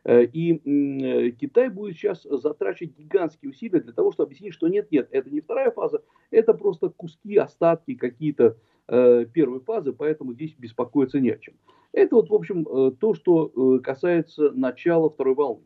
Э, 0.03 0.23
и 0.23 0.55
э, 0.55 1.29
Китай 1.33 1.69
будет 1.69 1.95
сейчас 1.95 2.23
затрачивать 2.23 2.97
гигантские 2.97 3.51
усилия 3.51 3.81
для 3.81 3.93
того, 3.93 4.11
чтобы 4.11 4.29
объяснить, 4.29 4.55
что 4.55 4.67
нет-нет, 4.67 5.09
это 5.11 5.29
не 5.29 5.41
вторая 5.41 5.69
фаза, 5.69 6.01
это 6.31 6.55
просто 6.55 6.89
куски, 6.89 7.37
остатки 7.37 7.93
какие-то 7.93 8.57
э, 8.87 9.25
первой 9.31 9.59
фазы, 9.59 9.93
поэтому 9.93 10.33
здесь 10.33 10.55
беспокоиться 10.57 11.19
не 11.19 11.29
о 11.29 11.37
чем. 11.37 11.53
Это 11.91 12.15
вот, 12.15 12.31
в 12.31 12.33
общем, 12.33 12.65
то, 12.95 13.13
что 13.13 13.79
касается 13.83 14.49
начала 14.53 15.11
второй 15.11 15.35
волны. 15.35 15.65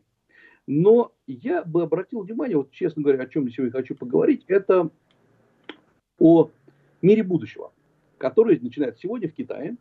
Но 0.66 1.12
я 1.26 1.62
бы 1.64 1.82
обратил 1.82 2.22
внимание, 2.22 2.56
вот 2.56 2.70
честно 2.70 3.02
говоря, 3.02 3.24
о 3.24 3.26
чем 3.26 3.46
я 3.46 3.52
сегодня 3.52 3.72
хочу 3.72 3.94
поговорить, 3.94 4.44
это 4.48 4.90
о 6.18 6.50
мире 7.02 7.22
будущего, 7.22 7.72
который 8.18 8.58
начинается 8.58 9.02
сегодня 9.02 9.28
в 9.28 9.34
Китае, 9.34 9.76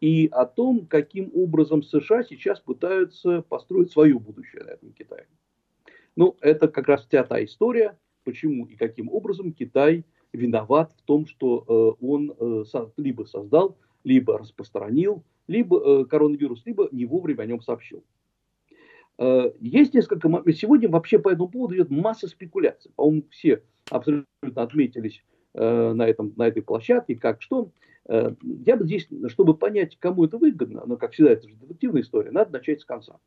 и 0.00 0.28
о 0.32 0.46
том, 0.46 0.86
каким 0.86 1.30
образом 1.34 1.82
США 1.82 2.24
сейчас 2.24 2.60
пытаются 2.60 3.42
построить 3.42 3.92
свое 3.92 4.18
будущее 4.18 4.64
на 4.64 4.70
этом 4.70 4.92
Китае. 4.92 5.26
Ну, 6.16 6.36
это 6.40 6.68
как 6.68 6.88
раз 6.88 7.06
вся 7.06 7.22
та 7.24 7.42
история, 7.44 7.98
почему 8.24 8.66
и 8.66 8.76
каким 8.76 9.10
образом 9.10 9.52
Китай 9.52 10.04
виноват 10.32 10.92
в 10.96 11.02
том, 11.02 11.26
что 11.26 11.96
э, 12.00 12.04
он 12.04 12.34
э, 12.38 12.64
либо 12.96 13.24
создал, 13.24 13.76
либо 14.04 14.38
распространил, 14.38 15.22
либо 15.46 16.02
э, 16.02 16.04
коронавирус, 16.04 16.64
либо 16.64 16.88
не 16.92 17.04
вовремя 17.04 17.42
о 17.42 17.46
нем 17.46 17.60
сообщил. 17.60 18.04
Э, 19.20 19.52
есть 19.60 19.94
несколько... 19.94 20.28
Сегодня 20.52 20.88
вообще 20.88 21.18
по 21.18 21.28
этому 21.28 21.48
поводу 21.48 21.74
идет 21.74 21.90
масса 21.90 22.26
спекуляций. 22.26 22.90
По-моему, 22.96 23.24
все 23.30 23.62
абсолютно 23.90 24.26
отметились 24.54 25.22
э, 25.54 25.92
на, 25.92 26.08
этом, 26.08 26.32
на 26.36 26.48
этой 26.48 26.62
площадке, 26.62 27.16
как 27.16 27.42
что. 27.42 27.70
Э, 28.08 28.34
я 28.42 28.76
бы 28.76 28.86
здесь, 28.86 29.08
чтобы 29.28 29.54
понять, 29.54 29.98
кому 30.00 30.24
это 30.24 30.38
выгодно, 30.38 30.84
но, 30.86 30.96
как 30.96 31.12
всегда, 31.12 31.32
это 31.32 31.46
же 31.46 31.54
детективная 31.54 32.00
история, 32.00 32.30
надо 32.30 32.52
начать 32.52 32.80
с 32.80 32.84
конца. 32.84 33.18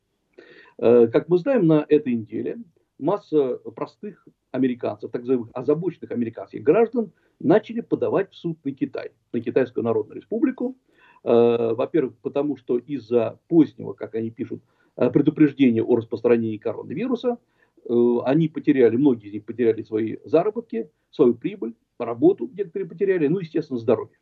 Как 0.76 1.28
мы 1.28 1.38
знаем, 1.38 1.68
на 1.68 1.86
этой 1.88 2.12
неделе 2.14 2.58
масса 2.98 3.58
простых 3.76 4.26
американцев, 4.50 5.12
так 5.12 5.20
называемых 5.20 5.50
озабоченных 5.52 6.10
американских 6.10 6.64
граждан, 6.64 7.12
начали 7.38 7.80
подавать 7.80 8.32
в 8.32 8.34
суд 8.34 8.58
на 8.64 8.72
Китай, 8.72 9.12
на 9.32 9.40
Китайскую 9.40 9.84
Народную 9.84 10.16
Республику. 10.16 10.76
Во-первых, 11.22 12.16
потому 12.22 12.56
что 12.56 12.78
из-за 12.78 13.38
позднего, 13.46 13.92
как 13.92 14.16
они 14.16 14.32
пишут, 14.32 14.64
предупреждения 14.96 15.82
о 15.82 15.96
распространении 15.96 16.56
коронавируса, 16.56 17.38
они 17.86 18.48
потеряли, 18.48 18.96
многие 18.96 19.28
из 19.28 19.32
них 19.34 19.44
потеряли 19.44 19.82
свои 19.82 20.16
заработки, 20.24 20.88
свою 21.10 21.34
прибыль, 21.34 21.74
работу 21.98 22.50
некоторые 22.52 22.88
потеряли, 22.88 23.26
ну, 23.26 23.38
естественно, 23.40 23.78
здоровье. 23.78 24.16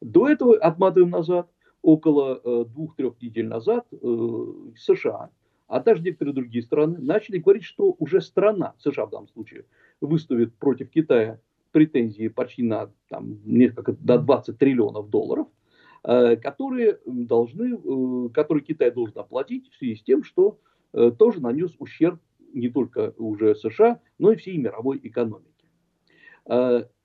До 0.00 0.28
этого, 0.28 0.56
отматываем 0.56 1.10
назад, 1.10 1.50
около 1.82 2.40
э, 2.42 2.64
двух-трех 2.66 3.20
недель 3.20 3.46
назад 3.46 3.86
э, 3.92 4.46
США, 4.76 5.30
а 5.66 5.80
также 5.80 6.02
некоторые 6.02 6.34
другие 6.34 6.62
страны 6.62 6.98
начали 6.98 7.38
говорить, 7.38 7.64
что 7.64 7.94
уже 7.98 8.20
страна, 8.20 8.74
США 8.78 9.06
в 9.06 9.10
данном 9.10 9.28
случае, 9.28 9.64
выставит 10.00 10.54
против 10.54 10.90
Китая 10.90 11.40
претензии 11.72 12.28
почти 12.28 12.62
на 12.62 12.90
там, 13.08 13.38
несколько, 13.44 13.92
до 13.92 14.18
20 14.18 14.58
триллионов 14.58 15.10
долларов, 15.10 15.46
э, 15.46 15.57
которые, 16.02 16.98
должны, 17.06 18.30
которые 18.30 18.64
Китай 18.64 18.90
должен 18.90 19.18
оплатить 19.18 19.70
в 19.70 19.76
связи 19.76 19.96
с 19.96 20.02
тем, 20.02 20.22
что 20.22 20.58
тоже 20.92 21.40
нанес 21.40 21.74
ущерб 21.78 22.20
не 22.52 22.68
только 22.68 23.14
уже 23.18 23.54
США, 23.54 24.00
но 24.18 24.32
и 24.32 24.36
всей 24.36 24.56
мировой 24.56 25.00
экономике. 25.02 25.66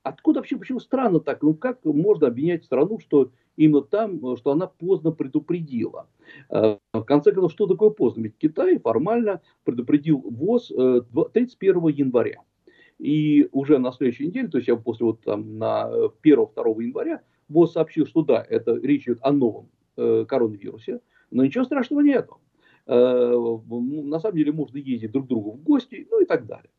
Откуда 0.03 0.39
вообще, 0.39 0.57
почему 0.57 0.79
странно 0.79 1.21
так? 1.21 1.41
Ну, 1.41 1.53
как 1.53 1.83
можно 1.85 2.27
обвинять 2.27 2.65
страну, 2.65 2.99
что 2.99 3.31
именно 3.55 3.81
там, 3.81 4.35
что 4.35 4.51
она 4.51 4.67
поздно 4.67 5.11
предупредила? 5.11 6.07
Э, 6.49 6.77
в 6.93 7.03
конце 7.03 7.31
концов, 7.31 7.53
что 7.53 7.67
такое 7.67 7.89
поздно? 7.89 8.23
Ведь 8.23 8.37
Китай 8.37 8.77
формально 8.79 9.41
предупредил 9.63 10.19
ВОЗ 10.19 10.71
31 11.33 11.87
э, 11.87 11.91
января. 11.91 12.41
И 12.99 13.47
уже 13.53 13.79
на 13.79 13.93
следующей 13.93 14.27
неделе, 14.27 14.49
то 14.49 14.57
есть 14.57 14.67
я 14.67 14.75
после 14.75 15.05
вот 15.05 15.21
там 15.21 15.57
на 15.57 15.89
1-2 16.23 16.83
января, 16.83 17.21
ВОЗ 17.53 17.73
сообщил, 17.73 18.05
что 18.05 18.23
да, 18.23 18.45
это 18.47 18.75
речь 18.75 19.03
идет 19.03 19.19
о 19.21 19.31
новом 19.31 19.69
э, 19.95 20.25
коронавирусе, 20.27 20.99
но 21.31 21.45
ничего 21.45 21.63
страшного 21.63 22.01
нету. 22.01 22.39
Э, 22.85 23.31
на 23.33 24.19
самом 24.19 24.35
деле 24.35 24.51
можно 24.51 24.77
ездить 24.77 25.11
друг 25.11 25.25
к 25.25 25.29
другу 25.29 25.51
в 25.51 25.63
гости, 25.63 26.07
ну 26.09 26.21
и 26.21 26.25
так 26.25 26.45
далее. 26.45 26.69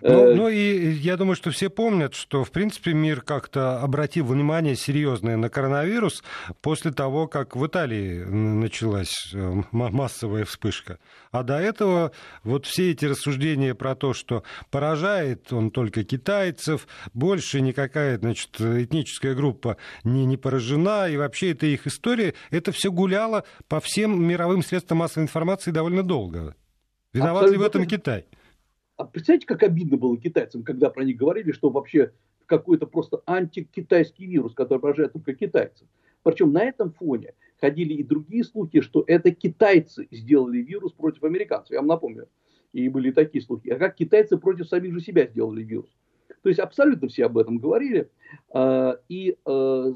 Ну, 0.00 0.26
э, 0.26 0.34
ну 0.34 0.48
и 0.48 0.90
я 0.90 1.16
думаю, 1.16 1.34
что 1.34 1.50
все 1.50 1.70
помнят, 1.70 2.14
что, 2.14 2.44
в 2.44 2.50
принципе, 2.50 2.92
мир 2.92 3.22
как-то 3.22 3.80
обратил 3.80 4.26
внимание 4.26 4.76
серьезное 4.76 5.36
на 5.36 5.48
коронавирус 5.48 6.22
после 6.60 6.92
того, 6.92 7.26
как 7.26 7.56
в 7.56 7.66
Италии 7.66 8.22
началась 8.24 9.32
э, 9.32 9.62
массовая 9.72 10.44
вспышка. 10.44 10.98
А 11.30 11.42
до 11.42 11.58
этого 11.58 12.12
вот 12.42 12.66
все 12.66 12.90
эти 12.90 13.06
рассуждения 13.06 13.74
про 13.74 13.94
то, 13.94 14.12
что 14.12 14.42
поражает 14.70 15.52
он 15.52 15.70
только 15.70 16.04
китайцев, 16.04 16.86
больше 17.14 17.62
никакая, 17.62 18.18
значит, 18.18 18.60
этническая 18.60 19.34
группа 19.34 19.78
не, 20.04 20.26
не 20.26 20.36
поражена, 20.36 21.08
и 21.08 21.16
вообще 21.16 21.52
это 21.52 21.66
их 21.66 21.86
история, 21.86 22.34
это 22.50 22.72
все 22.72 22.92
гуляло 22.92 23.44
по 23.68 23.80
всем 23.80 24.22
мировым 24.22 24.62
средствам 24.62 24.98
массовой 24.98 25.24
информации 25.24 25.70
довольно 25.70 26.02
долго. 26.02 26.54
Виноват 27.14 27.44
Абсолютно. 27.44 27.52
ли 27.52 27.58
в 27.58 27.66
этом 27.66 27.86
Китай? 27.86 28.26
А 28.96 29.04
представляете, 29.04 29.46
как 29.46 29.62
обидно 29.62 29.96
было 29.96 30.16
китайцам, 30.16 30.62
когда 30.62 30.90
про 30.90 31.04
них 31.04 31.16
говорили, 31.16 31.52
что 31.52 31.70
вообще 31.70 32.12
какой-то 32.46 32.86
просто 32.86 33.22
антикитайский 33.26 34.26
вирус, 34.26 34.54
который 34.54 34.78
поражает 34.78 35.12
только 35.12 35.34
китайцев. 35.34 35.88
Причем 36.22 36.52
на 36.52 36.62
этом 36.62 36.92
фоне 36.92 37.34
ходили 37.60 37.94
и 37.94 38.02
другие 38.02 38.44
слухи, 38.44 38.80
что 38.80 39.04
это 39.06 39.30
китайцы 39.30 40.08
сделали 40.10 40.58
вирус 40.58 40.92
против 40.92 41.24
американцев. 41.24 41.72
Я 41.72 41.78
вам 41.78 41.88
напомню, 41.88 42.28
и 42.72 42.88
были 42.88 43.10
такие 43.10 43.42
слухи. 43.42 43.68
А 43.70 43.78
как 43.78 43.96
китайцы 43.96 44.36
против 44.36 44.68
самих 44.68 44.94
же 44.94 45.00
себя 45.00 45.26
сделали 45.26 45.62
вирус. 45.62 45.90
То 46.42 46.48
есть 46.48 46.60
абсолютно 46.60 47.08
все 47.08 47.26
об 47.26 47.38
этом 47.38 47.58
говорили. 47.58 48.10
А, 48.52 48.98
и 49.08 49.36
а, 49.44 49.92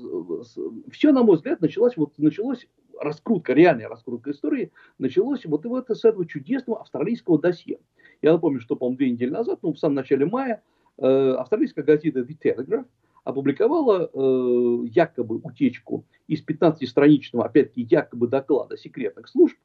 все, 0.90 1.12
на 1.12 1.22
мой 1.22 1.36
взгляд, 1.36 1.60
началось, 1.60 1.96
вот, 1.96 2.16
началось 2.18 2.66
раскрутка, 3.00 3.52
реальная 3.52 3.88
раскрутка 3.88 4.30
истории, 4.30 4.72
началось 4.98 5.44
вот, 5.44 5.64
вот 5.64 5.90
с 5.90 6.04
этого 6.04 6.26
чудесного 6.26 6.80
австралийского 6.80 7.38
досье. 7.38 7.78
Я 8.22 8.32
напомню, 8.32 8.60
что, 8.60 8.76
по-моему, 8.76 8.96
две 8.98 9.10
недели 9.10 9.30
назад, 9.30 9.60
ну, 9.62 9.72
в 9.72 9.78
самом 9.78 9.96
начале 9.96 10.26
мая, 10.26 10.62
э, 10.98 11.34
австралийская 11.38 11.84
газета 11.84 12.20
The 12.20 12.36
Telegraph 12.42 12.86
опубликовала 13.24 14.10
э, 14.12 14.86
якобы 14.86 15.36
утечку 15.36 16.04
из 16.26 16.42
15-страничного, 16.44 17.44
опять-таки, 17.44 17.82
якобы 17.82 18.26
доклада 18.26 18.76
секретных 18.76 19.28
служб, 19.28 19.56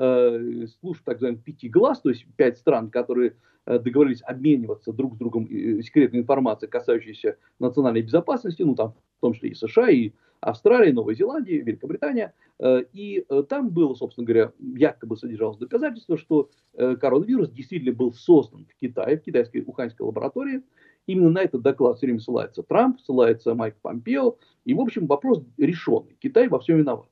э, 0.00 0.66
служб 0.80 1.02
так 1.04 1.16
называемых 1.16 1.44
пяти 1.44 1.68
глаз, 1.68 2.00
то 2.00 2.08
есть 2.08 2.26
пять 2.36 2.58
стран, 2.58 2.90
которые 2.90 3.36
э, 3.66 3.78
договорились 3.78 4.22
обмениваться 4.22 4.92
друг 4.92 5.14
с 5.14 5.18
другом 5.18 5.46
э, 5.46 5.82
секретной 5.82 6.20
информацией, 6.20 6.70
касающейся 6.70 7.36
национальной 7.58 8.02
безопасности, 8.02 8.62
ну 8.62 8.74
там 8.74 8.94
в 9.18 9.20
том 9.20 9.34
числе 9.34 9.50
и 9.50 9.54
США, 9.54 9.90
и 9.90 10.12
Австралия, 10.40 10.92
Новая 10.92 11.14
Зеландия, 11.14 11.60
Великобритания. 11.60 12.32
Э, 12.58 12.82
и 12.92 13.24
э, 13.28 13.42
там 13.48 13.68
было, 13.70 13.94
собственно 13.94 14.26
говоря, 14.26 14.52
якобы 14.58 15.16
содержалось 15.16 15.58
доказательство, 15.58 16.16
что 16.16 16.50
э, 16.74 16.96
коронавирус 16.96 17.50
действительно 17.50 17.94
был 17.94 18.12
создан 18.12 18.66
в 18.66 18.80
Китае, 18.80 19.18
в 19.18 19.22
китайской 19.22 19.62
уханьской 19.66 20.06
лаборатории. 20.06 20.62
Именно 21.06 21.30
на 21.30 21.42
этот 21.42 21.62
доклад 21.62 21.98
все 21.98 22.06
время 22.06 22.20
ссылается 22.20 22.62
Трамп, 22.62 23.00
ссылается 23.00 23.54
Майк 23.54 23.76
Помпео. 23.82 24.36
И, 24.64 24.74
в 24.74 24.80
общем, 24.80 25.06
вопрос 25.06 25.42
решенный. 25.58 26.16
Китай 26.20 26.48
во 26.48 26.58
всем 26.58 26.78
виноват. 26.78 27.09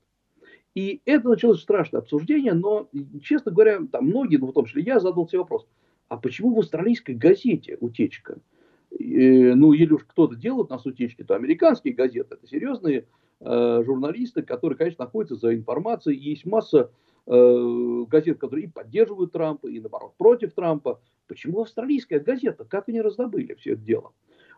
И 0.79 1.03
это 1.07 1.29
началось 1.29 1.61
страшное 1.61 2.03
обсуждение, 2.03 2.55
но, 2.55 2.89
честно 3.21 3.51
говоря, 3.51 3.81
там 3.91 4.05
многие, 4.07 4.37
ну, 4.37 4.47
в 4.47 4.53
том 4.53 4.65
числе 4.65 4.85
я, 4.85 5.01
задал 5.01 5.27
себе 5.27 5.41
вопрос, 5.41 5.67
а 6.07 6.17
почему 6.17 6.55
в 6.55 6.61
австралийской 6.61 7.17
газете 7.17 7.77
утечка? 7.81 8.39
ну, 8.91 9.73
или 9.73 9.93
уж 9.93 10.05
кто-то 10.05 10.37
делает 10.37 10.71
нас 10.71 10.87
утечки, 10.87 11.25
то 11.25 11.35
американские 11.35 11.95
газеты, 11.95 12.37
это 12.37 12.47
серьезные 12.47 13.07
э, 13.41 13.83
журналисты, 13.85 14.43
которые, 14.43 14.79
конечно, 14.79 15.05
находятся 15.05 15.35
за 15.35 15.57
информацией. 15.57 16.17
Есть 16.17 16.47
масса 16.47 16.93
э, 17.27 18.05
газет, 18.09 18.39
которые 18.39 18.67
и 18.67 18.71
поддерживают 18.71 19.33
Трампа, 19.33 19.67
и 19.67 19.81
наоборот 19.81 20.15
против 20.17 20.53
Трампа. 20.53 21.01
Почему 21.27 21.63
австралийская 21.63 22.21
газета? 22.21 22.65
Как 22.65 22.89
они 22.89 23.01
раздобыли 23.01 23.55
все 23.55 23.73
это 23.73 23.83
дело? 23.83 24.13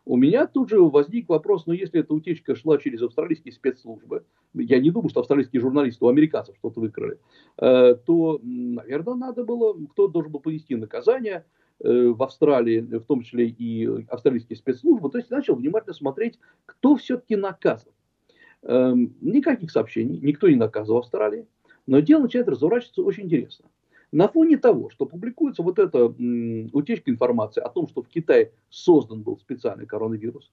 У 0.05 0.17
меня 0.17 0.47
тут 0.47 0.71
же 0.71 0.81
возник 0.81 1.29
вопрос, 1.29 1.67
ну 1.67 1.73
если 1.73 2.01
эта 2.01 2.15
утечка 2.15 2.55
шла 2.55 2.79
через 2.79 3.03
австралийские 3.03 3.53
спецслужбы, 3.53 4.25
я 4.55 4.81
не 4.81 4.91
думаю, 4.91 5.11
что 5.11 5.21
австралийские 5.21 5.61
журналисты 5.61 6.05
у 6.05 6.09
американцев 6.09 6.57
что-то 6.57 6.81
выкрали, 6.81 7.19
э, 7.59 7.95
то, 7.95 8.41
наверное, 8.43 9.15
надо 9.15 9.45
было, 9.45 9.77
кто 9.93 10.09
должен 10.09 10.33
был 10.33 10.41
понести 10.41 10.75
наказание 10.77 11.45
э, 11.81 12.09
в 12.09 12.23
Австралии, 12.23 12.81
в 12.81 13.05
том 13.05 13.23
числе 13.23 13.49
и 13.49 13.87
австралийские 14.09 14.57
спецслужбы, 14.57 15.11
то 15.11 15.19
есть 15.19 15.31
начал 15.31 15.55
внимательно 15.55 15.95
смотреть, 15.95 16.39
кто 16.67 16.97
все-таки 16.97 17.37
наказан. 17.37 17.93
Эм, 18.63 19.15
никаких 19.23 19.71
сообщений, 19.71 20.19
никто 20.21 20.49
не 20.49 20.57
наказывал 20.57 21.01
в 21.01 21.05
Австралии, 21.05 21.47
но 21.87 22.01
дело 22.01 22.23
начинает 22.23 22.49
разворачиваться 22.49 23.03
очень 23.03 23.25
интересно. 23.25 23.67
На 24.13 24.29
фоне 24.29 24.57
того, 24.57 24.91
что 24.91 25.07
публикуется 25.07 25.63
вот 25.63 25.79
эта 25.79 26.07
утечка 26.07 27.11
информации 27.11 27.61
о 27.61 27.69
том, 27.69 27.87
что 27.87 28.03
в 28.03 28.09
Китае 28.09 28.53
создан 28.69 29.23
был 29.23 29.39
специальный 29.39 29.87
коронавирус, 29.87 30.51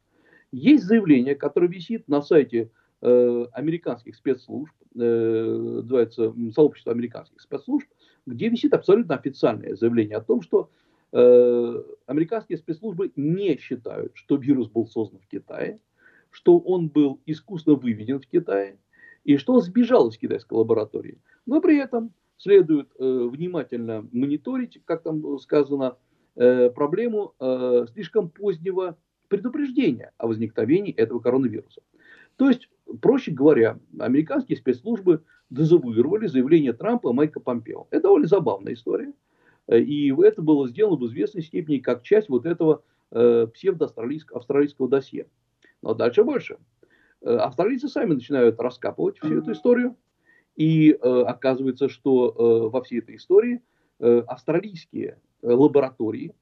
есть 0.51 0.83
заявление, 0.83 1.35
которое 1.35 1.67
висит 1.67 2.07
на 2.07 2.21
сайте 2.21 2.71
э, 3.01 3.45
американских 3.51 4.15
спецслужб, 4.15 4.73
э, 4.95 4.99
называется 4.99 6.33
сообщество 6.53 6.91
американских 6.91 7.41
спецслужб, 7.41 7.87
где 8.25 8.49
висит 8.49 8.73
абсолютно 8.73 9.15
официальное 9.15 9.75
заявление 9.75 10.17
о 10.17 10.21
том, 10.21 10.41
что 10.41 10.69
э, 11.11 11.83
американские 12.05 12.59
спецслужбы 12.59 13.11
не 13.15 13.57
считают, 13.57 14.11
что 14.13 14.35
вирус 14.35 14.69
был 14.69 14.87
создан 14.87 15.19
в 15.19 15.27
Китае, 15.27 15.79
что 16.29 16.59
он 16.59 16.89
был 16.89 17.19
искусственно 17.25 17.75
выведен 17.75 18.19
в 18.19 18.27
Китае 18.27 18.77
и 19.23 19.37
что 19.37 19.53
он 19.53 19.61
сбежал 19.61 20.09
из 20.09 20.17
китайской 20.17 20.53
лаборатории. 20.53 21.19
Но 21.45 21.59
при 21.59 21.77
этом 21.77 22.13
следует 22.37 22.89
э, 22.97 23.03
внимательно 23.03 24.07
мониторить, 24.11 24.79
как 24.85 25.03
там 25.03 25.39
сказано, 25.39 25.97
э, 26.35 26.69
проблему 26.69 27.33
э, 27.39 27.85
слишком 27.93 28.29
позднего 28.29 28.97
предупреждения 29.27 30.11
о 30.17 30.27
возникновении 30.27 30.93
этого 30.93 31.19
коронавируса. 31.19 31.81
То 32.37 32.49
есть, 32.49 32.69
проще 33.01 33.31
говоря, 33.31 33.79
американские 33.99 34.57
спецслужбы 34.57 35.23
дезавуировали 35.49 36.27
заявление 36.27 36.73
Трампа 36.73 37.09
и 37.09 37.13
Майка 37.13 37.39
Помпео. 37.39 37.87
Это 37.89 38.03
довольно 38.03 38.27
забавная 38.27 38.73
история. 38.73 39.13
Э, 39.67 39.79
и 39.79 40.13
это 40.21 40.41
было 40.41 40.67
сделано 40.67 40.97
в 40.97 41.05
известной 41.07 41.41
степени 41.41 41.79
как 41.79 42.03
часть 42.03 42.29
вот 42.29 42.45
этого 42.45 42.83
э, 43.11 43.47
псевдоавстралийского 43.53 44.39
австралийского 44.39 44.87
досье. 44.87 45.27
Но 45.81 45.93
дальше 45.93 46.23
больше. 46.23 46.57
Э, 47.21 47.35
австралийцы 47.37 47.87
сами 47.87 48.13
начинают 48.13 48.59
раскапывать 48.59 49.17
всю 49.19 49.39
эту 49.39 49.51
историю. 49.51 49.95
И 50.57 50.91
э, 50.91 51.21
оказывается, 51.21 51.87
что 51.87 52.29
э, 52.29 52.69
во 52.69 52.81
всей 52.81 52.99
этой 52.99 53.15
истории 53.15 53.61
э, 53.99 54.23
австралийские 54.27 55.19
э, 55.41 55.47
лаборатории 55.47 56.33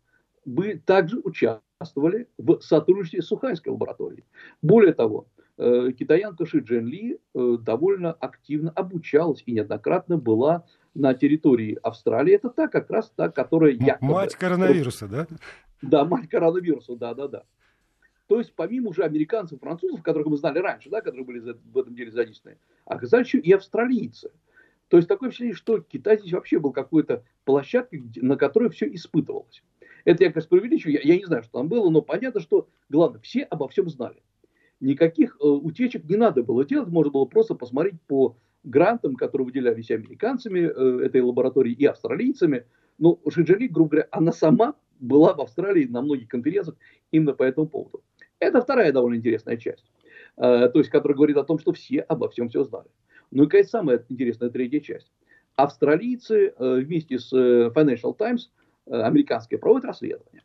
бы 0.46 0.82
также 0.86 1.20
участвовали 1.20 2.30
в 2.38 2.62
сотрудничестве 2.62 3.22
с 3.22 3.28
Сухайской 3.28 3.74
лабораторией. 3.74 4.24
Более 4.62 4.94
того, 4.94 5.28
э, 5.58 5.92
китаянка 5.92 6.46
Ши 6.46 6.60
Джен 6.60 6.88
Ли 6.88 7.20
э, 7.34 7.58
довольно 7.60 8.14
активно 8.14 8.72
обучалась 8.72 9.44
и 9.46 9.52
неоднократно 9.52 10.18
была 10.18 10.64
на 10.94 11.14
территории 11.14 11.78
Австралии. 11.84 12.36
Это 12.36 12.50
та 12.50 12.70
как 12.70 12.90
раз 12.90 13.12
та, 13.18 13.30
которая 13.30 13.74
якобы... 13.74 14.14
Мать 14.14 14.36
коронавируса, 14.36 15.08
да? 15.08 15.28
Да, 15.82 16.06
мать 16.06 16.30
коронавируса, 16.30 16.96
да, 16.96 17.14
да, 17.14 17.28
да. 17.28 17.44
То 18.28 18.40
есть, 18.40 18.54
помимо 18.56 18.90
уже 18.90 19.04
американцев, 19.04 19.60
французов, 19.60 20.02
которых 20.02 20.28
мы 20.28 20.38
знали 20.38 20.60
раньше, 20.60 20.90
да, 20.90 21.02
которые 21.02 21.26
были 21.26 21.40
в 21.40 21.78
этом 21.78 21.96
деле 21.96 22.12
задействованы, 22.12 22.58
оказались 22.86 23.28
еще 23.28 23.40
и 23.40 23.52
австралийцы. 23.52 24.32
То 24.88 24.98
есть, 24.98 25.08
такое 25.08 25.30
впечатление, 25.30 25.56
что 25.56 25.80
Китай 25.80 26.18
здесь 26.18 26.34
вообще 26.34 26.60
был 26.60 26.72
какой-то 26.72 27.24
площадкой, 27.44 28.04
на 28.16 28.36
которой 28.36 28.70
все 28.70 28.88
испытывалось. 28.94 29.64
Это 30.06 30.24
я, 30.24 30.32
конечно, 30.32 30.50
преувеличиваю, 30.50 30.96
я, 30.96 31.02
я 31.02 31.18
не 31.18 31.26
знаю, 31.26 31.44
что 31.44 31.60
там 31.60 31.68
было, 31.68 31.90
но 31.90 32.02
понятно, 32.02 32.40
что, 32.40 32.68
главное, 32.90 33.20
все 33.22 33.44
обо 33.44 33.68
всем 33.68 33.90
знали. 33.90 34.22
Никаких 34.80 35.38
э, 35.40 35.46
утечек 35.46 36.06
не 36.06 36.16
надо 36.16 36.44
было 36.44 36.66
делать, 36.66 36.90
можно 36.90 37.12
было 37.12 37.26
просто 37.26 37.56
посмотреть 37.56 38.00
по 38.08 38.38
грантам, 38.64 39.16
которые 39.16 39.46
выделялись 39.46 39.90
американцами 39.92 40.60
э, 40.60 41.06
этой 41.06 41.22
лаборатории 41.22 41.74
и 41.74 41.86
австралийцами. 41.86 42.66
Но 42.98 43.20
Шиджали, 43.30 43.68
грубо 43.68 43.92
говоря, 43.92 44.08
она 44.12 44.32
сама 44.32 44.76
была 45.00 45.34
в 45.34 45.42
Австралии 45.42 45.86
на 45.86 46.02
многих 46.02 46.28
конференциях 46.28 46.78
именно 47.12 47.34
по 47.34 47.44
этому 47.44 47.68
поводу. 47.68 48.04
Это 48.46 48.62
вторая 48.62 48.92
довольно 48.92 49.16
интересная 49.18 49.58
часть, 49.58 49.92
э, 50.38 50.70
то 50.70 50.78
есть, 50.80 50.92
которая 50.92 51.16
говорит 51.16 51.38
о 51.38 51.44
том, 51.44 51.58
что 51.58 51.74
все 51.74 52.02
обо 52.02 52.30
всем 52.30 52.50
все 52.50 52.64
знали. 52.64 52.88
Ну 53.32 53.46
и, 53.46 53.48
конечно, 53.48 53.80
самая 53.80 54.06
интересная 54.08 54.52
третья 54.52 54.80
часть. 54.82 55.12
Австралийцы 55.56 56.54
э, 56.56 56.76
вместе 56.76 57.18
с 57.18 57.34
э, 57.34 57.72
Financial 57.76 58.16
Times, 58.16 58.52
американские, 58.88 59.60
проводят 59.60 59.86
расследование. 59.86 60.44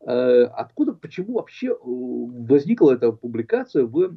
Откуда, 0.00 0.92
почему 0.92 1.34
вообще 1.34 1.76
возникла 1.80 2.94
эта 2.94 3.12
публикация 3.12 3.84
в 3.84 4.12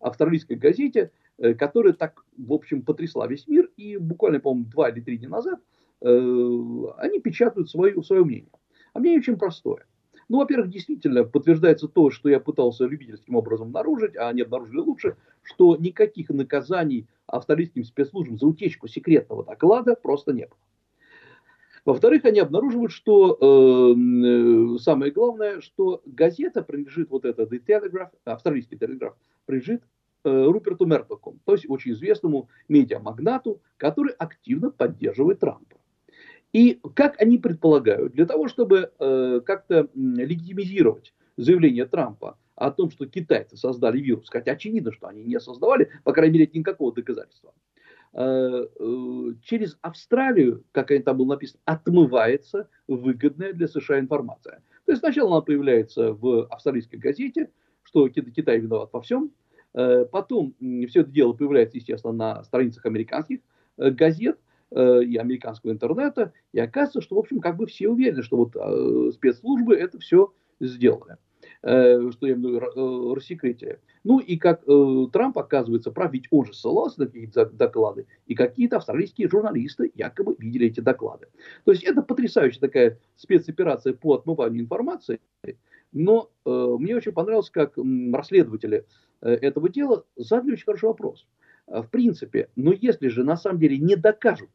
австралийской 0.00 0.56
газете, 0.56 1.10
которая 1.58 1.92
так, 1.92 2.24
в 2.38 2.52
общем, 2.52 2.82
потрясла 2.82 3.26
весь 3.26 3.46
мир, 3.46 3.70
и 3.76 3.98
буквально, 3.98 4.40
по-моему, 4.40 4.70
два 4.70 4.88
или 4.88 5.00
три 5.00 5.18
дня 5.18 5.28
назад 5.28 5.60
они 6.00 7.20
печатают 7.20 7.68
свое, 7.68 8.02
свое 8.02 8.24
мнение. 8.24 8.52
А 8.94 9.00
мнение 9.00 9.20
очень 9.20 9.36
простое– 9.36 9.84
ну, 10.28 10.38
во-первых, 10.38 10.70
действительно 10.70 11.24
подтверждается 11.24 11.88
то, 11.88 12.10
что 12.10 12.28
я 12.28 12.38
пытался 12.38 12.84
любительским 12.84 13.34
образом 13.34 13.68
обнаружить, 13.68 14.16
а 14.16 14.28
они 14.28 14.42
обнаружили 14.42 14.78
лучше, 14.78 15.16
что 15.42 15.76
никаких 15.76 16.28
наказаний 16.28 17.06
австралийским 17.26 17.84
спецслужбам 17.84 18.38
за 18.38 18.46
утечку 18.46 18.88
секретного 18.88 19.44
доклада 19.44 19.94
просто 19.94 20.32
не 20.32 20.46
было. 20.46 20.58
Во-вторых, 21.84 22.26
они 22.26 22.40
обнаруживают, 22.40 22.92
что 22.92 23.38
э, 23.40 23.94
э, 23.96 24.78
самое 24.78 25.10
главное, 25.10 25.62
что 25.62 26.02
газета 26.04 26.62
принадлежит, 26.62 27.08
вот 27.08 27.24
это 27.24 27.44
The 27.44 27.62
Telegraph, 27.66 28.10
австралийский 28.24 28.76
телеграф, 28.76 29.14
принадлежит 29.46 29.82
э, 30.24 30.44
Руперту 30.44 30.84
Мердоку, 30.84 31.38
то 31.46 31.52
есть 31.52 31.64
очень 31.66 31.92
известному 31.92 32.50
медиамагнату, 32.68 33.62
который 33.78 34.12
активно 34.12 34.70
поддерживает 34.70 35.40
Трампа. 35.40 35.77
И 36.52 36.80
как 36.94 37.20
они 37.20 37.38
предполагают, 37.38 38.12
для 38.12 38.26
того, 38.26 38.48
чтобы 38.48 38.90
э, 38.98 39.40
как-то 39.44 39.88
легитимизировать 39.94 41.12
заявление 41.36 41.84
Трампа 41.84 42.38
о 42.56 42.70
том, 42.70 42.90
что 42.90 43.06
китайцы 43.06 43.56
создали 43.56 44.00
вирус, 44.00 44.28
хотя 44.30 44.52
очевидно, 44.52 44.92
что 44.92 45.06
они 45.08 45.22
не 45.22 45.38
создавали, 45.40 45.90
по 46.04 46.12
крайней 46.12 46.38
мере, 46.38 46.50
никакого 46.52 46.92
доказательства, 46.92 47.52
э, 48.14 48.20
э, 48.22 49.32
через 49.42 49.78
Австралию, 49.82 50.64
как 50.72 50.90
там 51.04 51.18
было 51.18 51.28
написано, 51.28 51.60
отмывается 51.66 52.68
выгодная 52.88 53.52
для 53.52 53.68
США 53.68 54.00
информация. 54.00 54.62
То 54.86 54.92
есть 54.92 55.00
сначала 55.00 55.32
она 55.32 55.40
появляется 55.42 56.14
в 56.14 56.46
австралийской 56.46 56.96
газете, 56.96 57.50
что 57.82 58.08
Китай 58.08 58.58
виноват 58.58 58.90
во 58.92 59.02
всем, 59.02 59.30
э, 59.74 60.06
потом 60.06 60.54
все 60.88 61.02
это 61.02 61.10
дело 61.10 61.34
появляется, 61.34 61.76
естественно, 61.76 62.12
на 62.12 62.42
страницах 62.44 62.86
американских 62.86 63.40
э, 63.76 63.90
газет, 63.90 64.38
Э, 64.70 65.02
и 65.02 65.16
американского 65.16 65.70
интернета, 65.70 66.34
и 66.52 66.60
оказывается, 66.60 67.00
что, 67.00 67.16
в 67.16 67.20
общем, 67.20 67.40
как 67.40 67.56
бы 67.56 67.64
все 67.64 67.88
уверены, 67.88 68.22
что 68.22 68.36
вот 68.36 68.54
э, 68.54 69.12
спецслужбы 69.14 69.74
это 69.74 69.98
все 69.98 70.34
сделали, 70.60 71.16
э, 71.62 72.10
что 72.10 72.26
я 72.26 72.34
имею 72.34 72.56
виду, 72.56 73.14
рассекретили. 73.14 73.80
Ну 74.04 74.18
и 74.18 74.36
как 74.36 74.66
Трамп 75.12 75.38
оказывается 75.38 75.90
прав, 75.90 76.12
ведь 76.12 76.26
он 76.30 76.44
же 76.44 76.52
ссылался 76.52 77.00
на 77.00 77.06
какие-то 77.06 77.46
доклады, 77.46 78.08
и 78.26 78.34
какие-то 78.34 78.76
австралийские 78.76 79.30
журналисты 79.30 79.90
якобы 79.94 80.36
видели 80.38 80.66
эти 80.66 80.80
доклады. 80.80 81.28
То 81.64 81.72
есть 81.72 81.82
это 81.84 82.02
потрясающая 82.02 82.60
такая 82.60 82.98
спецоперация 83.16 83.94
по 83.94 84.16
отмыванию 84.16 84.60
информации, 84.60 85.18
но 85.92 86.30
э, 86.44 86.50
мне 86.78 86.94
очень 86.94 87.12
понравилось, 87.12 87.48
как 87.48 87.78
расследователи 88.12 88.84
э, 89.22 89.30
этого 89.30 89.70
дела 89.70 90.04
задали 90.16 90.52
очень 90.52 90.66
хороший 90.66 90.90
вопрос. 90.90 91.26
В 91.66 91.86
принципе, 91.88 92.48
но 92.56 92.72
если 92.72 93.08
же 93.08 93.24
на 93.24 93.36
самом 93.36 93.58
деле 93.58 93.76
не 93.76 93.94
докажут, 93.94 94.48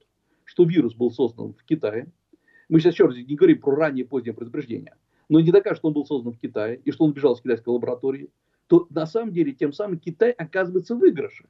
что 0.53 0.65
вирус 0.65 0.93
был 0.93 1.09
создан 1.09 1.53
в 1.53 1.63
Китае. 1.63 2.11
Мы 2.69 2.79
сейчас 2.79 2.93
еще 2.93 3.07
раз 3.07 3.15
не 3.15 3.35
говорим 3.35 3.59
про 3.59 3.75
раннее 3.75 4.05
позднее 4.05 4.33
предупреждение. 4.33 4.95
Но 5.27 5.39
не 5.39 5.51
докажет, 5.51 5.79
что 5.79 5.87
он 5.87 5.95
был 5.95 6.05
создан 6.05 6.33
в 6.33 6.39
Китае 6.39 6.79
и 6.85 6.91
что 6.91 7.05
он 7.05 7.13
бежал 7.13 7.33
из 7.33 7.41
китайской 7.41 7.69
лаборатории, 7.69 8.29
то 8.67 8.85
на 8.91 9.07
самом 9.07 9.33
деле 9.33 9.53
тем 9.53 9.73
самым 9.73 9.97
Китай 9.97 10.29
оказывается 10.29 10.95
в 10.95 10.99
выигрыше. 10.99 11.45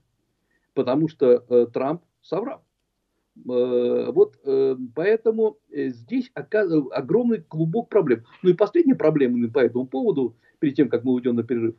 Потому 0.74 1.10
что 1.10 1.44
э, 1.50 1.68
Трамп 1.74 2.04
соврал. 2.22 2.64
Э, 3.36 4.10
вот 4.14 4.40
э, 4.46 4.78
поэтому 4.96 5.58
э, 5.70 5.90
здесь 5.90 6.32
огромный 6.34 7.42
клубок 7.42 7.90
проблем. 7.90 8.24
Ну 8.42 8.52
и 8.52 8.54
последняя 8.54 8.96
проблема 8.96 9.52
по 9.52 9.60
этому 9.60 9.86
поводу, 9.86 10.38
перед 10.60 10.76
тем, 10.76 10.88
как 10.88 11.04
мы 11.04 11.12
уйдем 11.12 11.36
на 11.36 11.44
перерыв. 11.44 11.76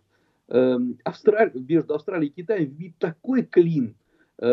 Э, 0.48 0.76
Австраль... 1.04 1.52
Между 1.54 1.94
Австралией 1.94 2.30
и 2.30 2.34
Китаем 2.34 2.94
такой 2.98 3.44
клин 3.44 3.96
так, 4.38 4.48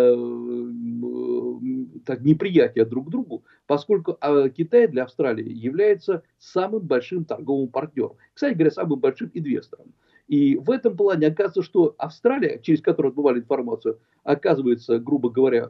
неприятия 2.22 2.86
друг 2.86 3.08
к 3.08 3.10
другу, 3.10 3.44
поскольку 3.66 4.18
а, 4.22 4.50
Китай 4.50 4.88
для 4.88 5.04
Австралии 5.04 5.52
является 5.52 6.24
самым 6.38 6.82
большим 6.82 7.26
торговым 7.26 7.70
партнером. 7.70 8.18
Кстати 8.34 8.54
говоря, 8.54 8.72
самым 8.72 9.00
большим 9.00 9.32
инвестором. 9.34 9.94
И 10.28 10.56
в 10.56 10.70
этом 10.70 10.96
плане 10.96 11.28
оказывается, 11.28 11.64
что 11.64 11.96
Австралия, 11.98 12.60
через 12.62 12.82
которую 12.82 13.10
отбывали 13.10 13.40
информацию, 13.40 14.00
оказывается, 14.24 15.00
грубо 15.00 15.30
говоря, 15.30 15.70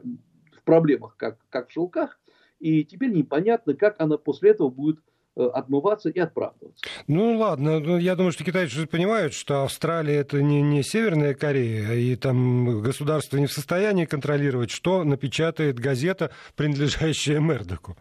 в 0.52 0.62
проблемах, 0.64 1.16
как, 1.16 1.38
как 1.48 1.68
в 1.68 1.72
шелках. 1.72 2.20
И 2.60 2.84
теперь 2.84 3.10
непонятно, 3.10 3.74
как 3.74 4.00
она 4.00 4.18
после 4.18 4.50
этого 4.50 4.68
будет 4.68 5.00
отмываться 5.36 6.10
и 6.10 6.18
отправляться. 6.18 6.84
Ну 7.06 7.36
ладно, 7.38 7.80
ну, 7.80 7.96
я 7.98 8.16
думаю, 8.16 8.32
что 8.32 8.44
китайцы 8.44 8.86
понимают, 8.86 9.34
что 9.34 9.64
Австралия 9.64 10.16
это 10.16 10.42
не, 10.42 10.62
не 10.62 10.82
Северная 10.82 11.34
Корея, 11.34 11.92
и 11.94 12.16
там 12.16 12.82
государство 12.82 13.36
не 13.36 13.46
в 13.46 13.52
состоянии 13.52 14.04
контролировать, 14.04 14.70
что 14.70 15.04
напечатает 15.04 15.78
газета, 15.78 16.30
принадлежащая 16.56 17.40
Мердоку. 17.40 17.96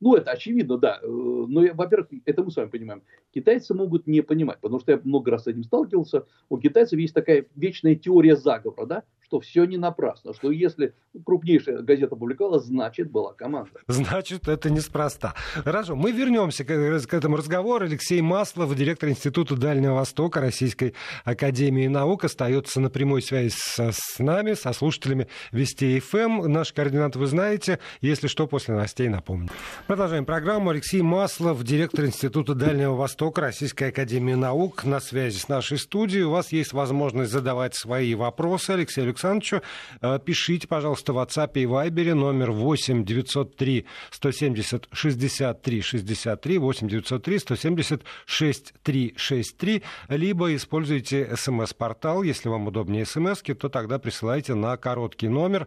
Ну, 0.00 0.14
это 0.14 0.32
очевидно, 0.32 0.76
да. 0.76 1.00
Э, 1.02 1.06
но, 1.06 1.62
во-первых, 1.72 2.08
это 2.26 2.42
мы 2.42 2.50
с 2.50 2.56
вами 2.56 2.68
понимаем. 2.68 3.02
Китайцы 3.36 3.74
могут 3.74 4.06
не 4.06 4.22
понимать, 4.22 4.60
потому 4.62 4.80
что 4.80 4.92
я 4.92 5.00
много 5.04 5.30
раз 5.30 5.42
с 5.42 5.46
этим 5.48 5.62
сталкивался. 5.62 6.24
У 6.48 6.56
китайцев 6.56 6.98
есть 6.98 7.12
такая 7.12 7.44
вечная 7.54 7.94
теория 7.94 8.34
заговора, 8.34 8.86
да, 8.86 9.02
что 9.26 9.40
все 9.40 9.64
не 9.64 9.76
напрасно, 9.76 10.32
что 10.32 10.50
если 10.50 10.94
крупнейшая 11.24 11.82
газета 11.82 12.16
публиковала, 12.16 12.60
значит 12.60 13.10
была 13.10 13.34
команда. 13.34 13.80
Значит, 13.88 14.48
это 14.48 14.70
неспроста. 14.70 15.34
Хорошо, 15.54 15.96
мы 15.96 16.12
вернемся 16.12 16.64
к, 16.64 16.68
к 16.68 17.14
этому 17.14 17.36
разговору. 17.36 17.84
Алексей 17.84 18.22
Маслов, 18.22 18.74
директор 18.74 19.10
Института 19.10 19.56
Дальнего 19.56 19.94
Востока 19.94 20.40
Российской 20.40 20.94
Академии 21.24 21.88
Наук, 21.88 22.24
остается 22.24 22.80
на 22.80 22.88
прямой 22.88 23.20
связи 23.20 23.52
со, 23.54 23.90
с 23.92 24.18
нами, 24.18 24.54
со 24.54 24.72
слушателями 24.72 25.26
Вести 25.52 26.00
ФМ. 26.00 26.16
Эм. 26.16 26.52
Наш 26.52 26.72
координат 26.72 27.16
вы 27.16 27.26
знаете. 27.26 27.80
Если 28.00 28.28
что, 28.28 28.46
после 28.46 28.74
новостей 28.74 29.08
напомню. 29.08 29.50
Продолжаем 29.86 30.24
программу. 30.24 30.70
Алексей 30.70 31.02
Маслов, 31.02 31.62
директор 31.64 32.06
Института 32.06 32.54
Дальнего 32.54 32.94
Востока 32.94 33.25
Российской 33.34 33.88
Академии 33.88 34.34
Наук, 34.34 34.84
на 34.84 35.00
связи 35.00 35.38
с 35.38 35.48
нашей 35.48 35.78
студией. 35.78 36.22
У 36.22 36.30
вас 36.30 36.52
есть 36.52 36.72
возможность 36.72 37.32
задавать 37.32 37.74
свои 37.74 38.14
вопросы 38.14 38.70
Алексею 38.70 39.08
Александровичу. 39.08 39.62
Э, 40.00 40.18
пишите, 40.24 40.68
пожалуйста, 40.68 41.12
в 41.12 41.18
WhatsApp 41.18 41.50
и 41.54 41.64
Viber 41.64 42.14
номер 42.14 42.52
8 42.52 43.04
903 43.04 43.86
170 44.10 44.88
63 44.92 45.80
63 45.80 46.58
8 46.58 46.88
903 46.88 47.38
170 47.38 48.02
63 48.26 49.14
63 49.16 49.82
либо 50.08 50.54
используйте 50.54 51.36
смс-портал. 51.36 52.22
Если 52.22 52.48
вам 52.48 52.68
удобнее 52.68 53.04
смс 53.04 53.42
то 53.42 53.68
тогда 53.68 53.98
присылайте 53.98 54.54
на 54.54 54.76
короткий 54.76 55.28
номер 55.28 55.66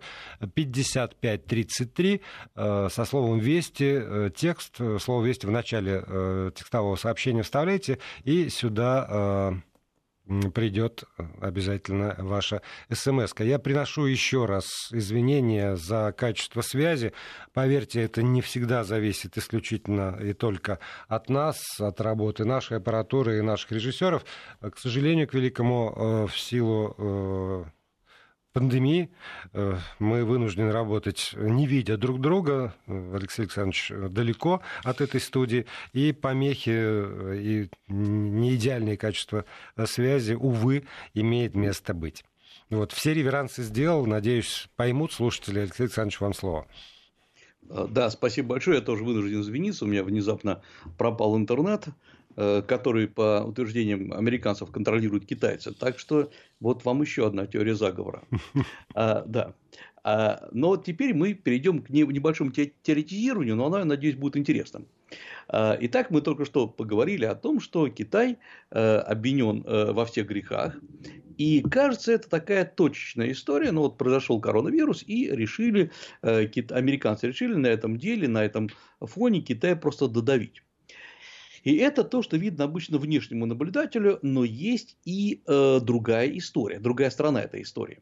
5533 0.54 2.22
э, 2.56 2.88
со 2.90 3.06
словом 3.06 3.40
«Вести», 3.40 4.00
э, 4.02 4.30
текст, 4.36 4.78
слово 5.00 5.26
«Вести» 5.26 5.46
в 5.46 5.52
начале 5.52 6.04
текстового 6.56 6.96
сообщения 6.96 7.44
вставляйте 7.50 8.00
и 8.24 8.50
сюда 8.50 9.62
придет 10.54 11.04
э, 11.18 11.24
обязательно 11.42 12.16
ваша 12.20 12.62
смс. 12.92 13.34
-ка. 13.34 13.46
Я 13.46 13.60
приношу 13.60 14.06
еще 14.06 14.46
раз 14.46 14.66
извинения 14.92 15.76
за 15.76 16.14
качество 16.16 16.62
связи. 16.62 17.14
Поверьте, 17.54 18.02
это 18.02 18.22
не 18.22 18.42
всегда 18.42 18.84
зависит 18.84 19.38
исключительно 19.38 20.18
и 20.22 20.34
только 20.34 20.80
от 21.08 21.30
нас, 21.30 21.58
от 21.80 22.00
работы 22.02 22.46
нашей 22.46 22.78
аппаратуры 22.78 23.40
и 23.40 23.42
наших 23.42 23.72
режиссеров. 23.72 24.24
К 24.62 24.78
сожалению, 24.78 25.28
к 25.28 25.34
великому, 25.34 25.94
э, 25.96 26.28
в 26.28 26.40
силу 26.40 26.96
э, 26.98 27.79
пандемии 28.54 29.10
э, 29.54 29.78
мы 30.00 30.26
вынуждены 30.26 30.72
работать, 30.72 31.32
не 31.36 31.68
видя 31.68 31.98
друг 31.98 32.20
друга. 32.20 32.74
Алексей 32.88 33.44
Александрович 33.44 33.92
далеко 34.12 34.62
от 34.84 35.02
этой 35.02 35.22
студии. 35.22 35.66
И 35.94 36.12
помехи, 36.12 36.72
э, 36.74 37.38
и 37.38 37.70
не 37.88 38.56
идеальное 38.56 38.98
качество 38.98 39.46
связи, 39.86 40.34
увы, 40.34 40.86
имеет 41.14 41.56
место 41.56 41.94
быть. 41.94 42.24
Вот, 42.70 42.92
все 42.92 43.14
реверансы 43.14 43.64
сделал. 43.64 44.06
Надеюсь, 44.06 44.70
поймут 44.76 45.12
слушатели. 45.12 45.60
Алексей 45.60 45.84
Александрович, 45.84 46.22
вам 46.22 46.34
слово. 46.34 46.68
Э, 47.70 47.88
да, 47.90 48.10
спасибо 48.10 48.50
большое. 48.50 48.78
Я 48.78 48.84
тоже 48.84 49.04
вынужден 49.04 49.42
извиниться. 49.42 49.86
У 49.86 49.88
меня 49.88 50.04
внезапно 50.04 50.62
пропал 50.98 51.38
интернет. 51.38 51.88
Э, 52.36 52.62
который, 52.62 53.08
по 53.08 53.44
утверждениям 53.46 54.14
американцев, 54.14 54.72
контролируют 54.72 55.26
китайцы. 55.26 55.74
Так 55.74 56.00
что 56.00 56.32
вот 56.60 56.86
вам 56.86 57.02
еще 57.02 57.26
одна 57.26 57.48
теория 57.48 57.76
заговора. 57.76 58.24
А, 58.96 59.24
да. 59.26 59.56
А, 60.04 60.48
но 60.52 60.78
теперь 60.78 61.14
мы 61.14 61.34
перейдем 61.34 61.82
к 61.82 61.90
небольшому 61.90 62.52
теоретизированию, 62.52 63.56
но 63.56 63.66
оно, 63.66 63.80
я 63.80 63.86
надеюсь, 63.86 64.16
будет 64.16 64.38
интересным. 64.38 64.88
А, 65.48 65.78
итак, 65.82 66.12
мы 66.12 66.22
только 66.22 66.46
что 66.46 66.68
поговорили 66.68 67.26
о 67.26 67.36
том, 67.36 67.60
что 67.60 67.90
Китай 67.90 68.38
э, 68.72 68.98
обвинен 68.98 69.64
э, 69.66 69.92
во 69.92 70.06
всех 70.06 70.28
грехах. 70.28 70.78
И 71.38 71.62
кажется, 71.62 72.12
это 72.12 72.30
такая 72.30 72.64
точечная 72.64 73.32
история. 73.32 73.72
Но 73.72 73.82
вот 73.82 73.98
произошел 73.98 74.40
коронавирус, 74.40 75.04
и 75.06 75.30
решили, 75.32 75.92
американцы 76.22 77.28
решили 77.28 77.56
на 77.56 77.68
этом 77.68 77.98
деле, 77.98 78.28
на 78.28 78.44
этом 78.44 78.70
фоне 79.00 79.42
Китай 79.42 79.76
просто 79.76 80.08
додавить. 80.08 80.62
И 81.64 81.76
это 81.78 82.04
то, 82.04 82.22
что 82.22 82.38
видно 82.38 82.66
обычно 82.66 82.98
внешнему 82.98 83.46
наблюдателю, 83.46 84.20
но 84.22 84.44
есть 84.44 84.98
и 85.06 85.42
э, 85.46 85.80
другая 85.82 86.30
история, 86.38 86.80
другая 86.80 87.10
сторона 87.10 87.42
этой 87.42 87.64
истории. 87.64 88.00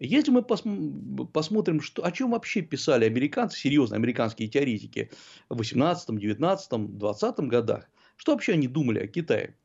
Если 0.00 0.30
мы 0.30 0.40
пос- 0.40 1.26
посмотрим, 1.32 1.80
что, 1.80 2.04
о 2.04 2.12
чем 2.12 2.30
вообще 2.30 2.62
писали 2.62 3.04
американцы, 3.04 3.58
серьезные 3.58 3.96
американские 3.96 4.48
теоретики 4.48 5.10
в 5.48 5.58
18, 5.58 6.18
19, 6.18 6.98
20 6.98 7.38
годах, 7.40 7.88
что 8.16 8.32
вообще 8.32 8.52
они 8.52 8.68
думали 8.68 9.00
о 9.00 9.06
Китае, 9.06 9.56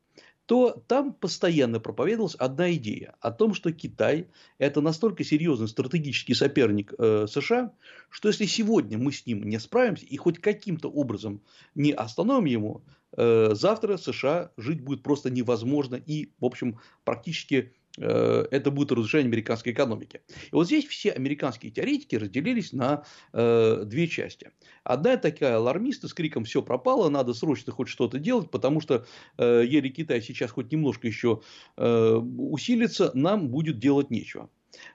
то 0.46 0.82
там 0.88 1.14
постоянно 1.14 1.80
проповедовалась 1.80 2.34
одна 2.34 2.72
идея 2.74 3.14
о 3.20 3.30
том, 3.30 3.54
что 3.54 3.72
Китай– 3.72 4.28
это 4.58 4.80
настолько 4.82 5.24
серьезный 5.24 5.68
стратегический 5.68 6.34
соперник 6.34 6.92
э, 6.98 7.26
США, 7.28 7.72
что 8.10 8.28
если 8.28 8.44
сегодня 8.44 8.98
мы 8.98 9.12
с 9.12 9.24
ним 9.24 9.44
не 9.44 9.58
справимся 9.58 10.04
и 10.04 10.16
хоть 10.16 10.40
каким-то 10.40 10.90
образом 10.90 11.40
не 11.74 11.92
остановим 11.92 12.44
его, 12.44 12.82
завтра 13.16 13.96
США 13.96 14.50
жить 14.56 14.80
будет 14.80 15.02
просто 15.02 15.30
невозможно 15.30 15.96
и, 15.96 16.30
в 16.38 16.44
общем, 16.44 16.78
практически 17.04 17.72
э, 17.98 18.46
это 18.50 18.70
будет 18.70 18.92
разрушение 18.92 19.28
американской 19.28 19.72
экономики. 19.72 20.22
И 20.46 20.54
вот 20.54 20.66
здесь 20.66 20.86
все 20.86 21.12
американские 21.12 21.72
теоретики 21.72 22.16
разделились 22.16 22.72
на 22.72 23.04
э, 23.32 23.82
две 23.86 24.08
части. 24.08 24.50
Одна 24.82 25.16
такая 25.16 25.56
алармисты 25.56 26.08
с 26.08 26.14
криком 26.14 26.44
«все 26.44 26.62
пропало, 26.62 27.08
надо 27.08 27.34
срочно 27.34 27.72
хоть 27.72 27.88
что-то 27.88 28.18
делать, 28.18 28.50
потому 28.50 28.80
что 28.80 29.06
э, 29.38 29.62
еле 29.66 29.90
Китай 29.90 30.20
сейчас 30.20 30.50
хоть 30.50 30.72
немножко 30.72 31.06
еще 31.06 31.42
э, 31.76 32.14
усилится, 32.14 33.10
нам 33.14 33.48
будет 33.48 33.78
делать 33.78 34.10
нечего». 34.10 34.50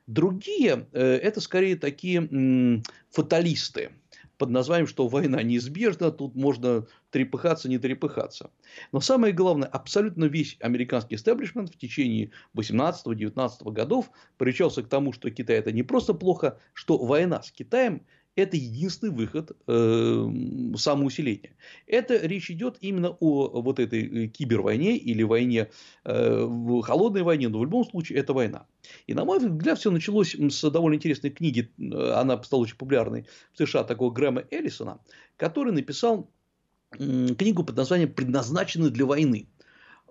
Другие 0.07 0.87
э, 0.91 1.01
это 1.01 1.39
скорее 1.39 1.77
такие 1.77 2.19
м, 2.19 2.83
фаталисты, 3.09 3.91
под 4.39 4.49
названием, 4.49 4.87
что 4.87 5.07
война 5.07 5.43
неизбежна, 5.43 6.11
тут 6.11 6.33
можно 6.33 6.87
трепыхаться, 7.11 7.69
не 7.69 7.77
трепыхаться. 7.77 8.49
Но 8.93 9.01
самое 9.01 9.33
главное, 9.33 9.67
абсолютно 9.67 10.25
весь 10.25 10.57
американский 10.61 11.15
истеблишмент 11.15 11.69
в 11.69 11.77
течение 11.77 12.31
18-19 12.55 13.71
годов 13.71 14.09
приучался 14.37 14.81
к 14.81 14.87
тому, 14.87 15.11
что 15.11 15.29
Китай 15.29 15.57
это 15.57 15.73
не 15.73 15.83
просто 15.83 16.13
плохо, 16.13 16.57
что 16.73 16.97
война 16.97 17.43
с 17.43 17.51
Китаем 17.51 18.05
это 18.35 18.57
единственный 18.57 19.11
выход 19.11 19.51
э, 19.67 20.27
самоусиления. 20.75 21.55
Это 21.87 22.17
речь 22.17 22.49
идет 22.51 22.77
именно 22.81 23.11
о 23.19 23.61
вот 23.61 23.79
этой 23.79 24.25
э, 24.25 24.27
кибервойне 24.27 24.97
или 24.97 25.23
войне, 25.23 25.69
э, 26.05 26.47
холодной 26.83 27.23
войне, 27.23 27.49
но 27.49 27.59
в 27.59 27.63
любом 27.63 27.85
случае 27.85 28.19
это 28.19 28.33
война. 28.33 28.65
И 29.07 29.13
на 29.13 29.25
мой 29.25 29.39
взгляд 29.39 29.79
все 29.79 29.91
началось 29.91 30.35
с 30.35 30.69
довольно 30.69 30.95
интересной 30.95 31.29
книги, 31.31 31.71
э, 31.77 32.11
она 32.13 32.41
стала 32.43 32.61
очень 32.61 32.77
популярной 32.77 33.25
в 33.53 33.57
США, 33.57 33.83
такого 33.83 34.11
Грэма 34.11 34.43
Эллисона, 34.51 34.99
который 35.37 35.73
написал 35.73 36.29
книгу 36.91 37.63
под 37.63 37.77
названием 37.77 38.11
«Предназначены 38.11 38.89
для 38.89 39.05
войны». 39.05 39.47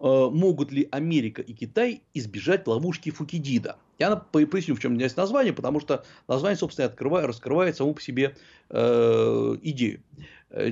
Э, 0.00 0.28
могут 0.30 0.70
ли 0.70 0.88
Америка 0.92 1.42
и 1.42 1.52
Китай 1.52 2.02
избежать 2.14 2.66
ловушки 2.68 3.10
Фукидида. 3.10 3.78
Я 3.98 4.14
поясню, 4.16 4.76
в 4.76 4.80
чем 4.80 4.94
здесь 4.94 5.16
название, 5.16 5.52
потому 5.52 5.80
что 5.80 6.04
название, 6.28 6.56
собственно, 6.56 6.86
открывает, 6.86 7.26
раскрывает 7.26 7.76
саму 7.76 7.94
по 7.94 8.00
себе 8.00 8.36
э, 8.70 9.56
идею. 9.62 10.00
Э, 10.50 10.70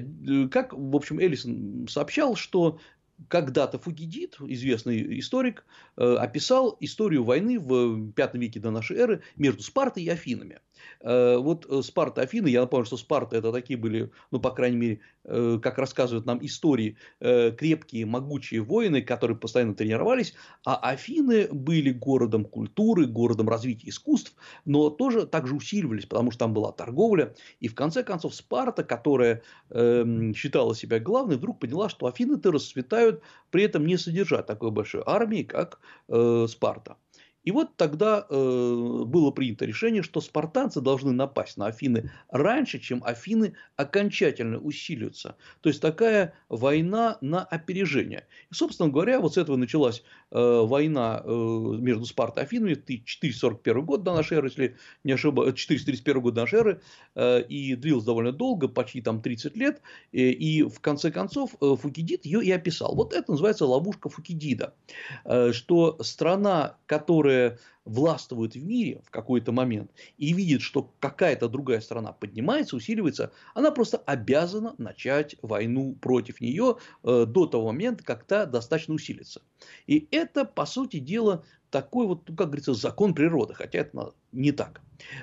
как, 0.48 0.72
в 0.72 0.94
общем, 0.94 1.18
Эллисон 1.18 1.88
сообщал, 1.88 2.36
что 2.36 2.78
когда-то 3.26 3.80
Фукидид, 3.80 4.36
известный 4.40 5.18
историк, 5.18 5.64
э, 5.96 6.14
описал 6.14 6.76
историю 6.78 7.24
войны 7.24 7.58
в 7.58 8.12
V 8.16 8.30
веке 8.34 8.60
до 8.60 8.70
нашей 8.70 8.96
эры 8.96 9.22
между 9.34 9.62
Спартой 9.62 10.04
и 10.04 10.08
Афинами. 10.08 10.60
Э, 11.00 11.36
вот 11.36 11.66
э, 11.68 11.82
Спарта, 11.82 12.22
Афины, 12.22 12.48
я 12.48 12.60
напомню, 12.60 12.86
что 12.86 12.96
Спарта 12.96 13.36
это 13.36 13.52
такие 13.52 13.78
были, 13.78 14.10
ну, 14.30 14.40
по 14.40 14.50
крайней 14.50 14.76
мере, 14.76 15.00
э, 15.24 15.58
как 15.62 15.78
рассказывают 15.78 16.26
нам 16.26 16.44
истории, 16.44 16.96
крепкие, 17.20 18.06
могучие 18.06 18.60
воины, 18.60 19.02
которые 19.02 19.36
постоянно 19.36 19.74
тренировались, 19.74 20.34
а 20.64 20.76
Афины 20.76 21.48
были 21.48 21.90
городом 21.90 22.44
культуры, 22.44 23.06
городом 23.06 23.48
развития 23.48 23.88
искусств, 23.88 24.34
но 24.64 24.90
тоже 24.90 25.26
также 25.26 25.54
усиливались, 25.54 26.06
потому 26.06 26.30
что 26.30 26.40
там 26.40 26.54
была 26.54 26.72
торговля, 26.72 27.34
и 27.60 27.68
в 27.68 27.74
конце 27.74 28.02
концов 28.02 28.34
Спарта, 28.34 28.84
которая 28.84 29.42
эм, 29.70 30.34
считала 30.34 30.74
себя 30.74 30.98
главной, 31.00 31.36
вдруг 31.36 31.60
поняла, 31.60 31.88
что 31.88 32.06
Афины-то 32.06 32.52
расцветают, 32.52 33.22
при 33.50 33.64
этом 33.64 33.86
не 33.86 33.96
содержа 33.96 34.42
такой 34.42 34.70
большой 34.70 35.02
армии, 35.06 35.42
как 35.42 35.80
Спарта. 36.06 36.96
И 37.46 37.52
вот 37.52 37.76
тогда 37.76 38.26
э, 38.28 39.02
было 39.06 39.30
принято 39.30 39.64
решение, 39.64 40.02
что 40.02 40.20
спартанцы 40.20 40.80
должны 40.80 41.12
напасть 41.12 41.56
на 41.56 41.66
Афины 41.66 42.10
раньше, 42.28 42.80
чем 42.80 43.04
Афины 43.04 43.54
окончательно 43.76 44.58
усилятся. 44.58 45.36
То 45.60 45.68
есть 45.68 45.80
такая 45.80 46.34
война 46.48 47.18
на 47.20 47.44
опережение. 47.44 48.26
И, 48.50 48.54
собственно 48.54 48.88
говоря, 48.88 49.20
вот 49.20 49.34
с 49.34 49.36
этого 49.36 49.56
началась 49.56 50.02
э, 50.32 50.38
война 50.40 51.22
э, 51.24 51.30
между 51.30 52.04
Спартой 52.04 52.42
и 52.42 52.46
Афинами 52.46 52.74
441 52.74 53.84
год 53.84 54.02
до 54.02 54.12
нашей 54.12 54.38
эры, 54.38 54.48
если 54.48 54.76
не 55.04 55.12
ошибаюсь, 55.12 55.54
431 55.54 56.22
год 56.22 56.34
до 56.34 56.40
нашей 56.40 56.58
эры, 56.58 56.80
э, 57.14 57.42
и 57.42 57.76
длилась 57.76 58.04
довольно 58.04 58.32
долго, 58.32 58.66
почти 58.66 59.00
там 59.02 59.22
30 59.22 59.56
лет, 59.56 59.82
э, 60.12 60.18
и 60.18 60.64
в 60.64 60.80
конце 60.80 61.12
концов 61.12 61.54
э, 61.60 61.76
Фукидид 61.80 62.24
ее 62.24 62.42
и 62.42 62.50
описал. 62.50 62.96
Вот 62.96 63.12
это 63.12 63.30
называется 63.30 63.66
ловушка 63.66 64.08
Фукидида, 64.08 64.74
э, 65.24 65.52
что 65.52 65.96
страна, 66.02 66.78
которая 66.86 67.35
которая 67.36 67.58
властвует 67.84 68.54
в 68.54 68.64
мире 68.64 69.00
в 69.04 69.10
какой-то 69.10 69.52
момент 69.52 69.92
и 70.18 70.32
видит, 70.32 70.60
что 70.60 70.92
какая-то 70.98 71.48
другая 71.48 71.80
страна 71.80 72.12
поднимается, 72.12 72.74
усиливается, 72.74 73.30
она 73.54 73.70
просто 73.70 73.98
обязана 73.98 74.74
начать 74.78 75.36
войну 75.40 75.94
против 76.00 76.40
нее 76.40 76.78
э, 77.04 77.26
до 77.28 77.46
того 77.46 77.66
момента, 77.66 78.02
как 78.02 78.24
та 78.24 78.46
достаточно 78.46 78.94
усилится. 78.94 79.40
И 79.86 80.08
это, 80.10 80.44
по 80.44 80.66
сути 80.66 80.98
дела, 80.98 81.44
такой 81.70 82.06
вот, 82.06 82.28
ну, 82.28 82.34
как 82.34 82.48
говорится, 82.48 82.74
закон 82.74 83.14
природы, 83.14 83.54
хотя 83.54 83.78
это 83.78 84.14
не 84.32 84.50
так. 84.50 84.80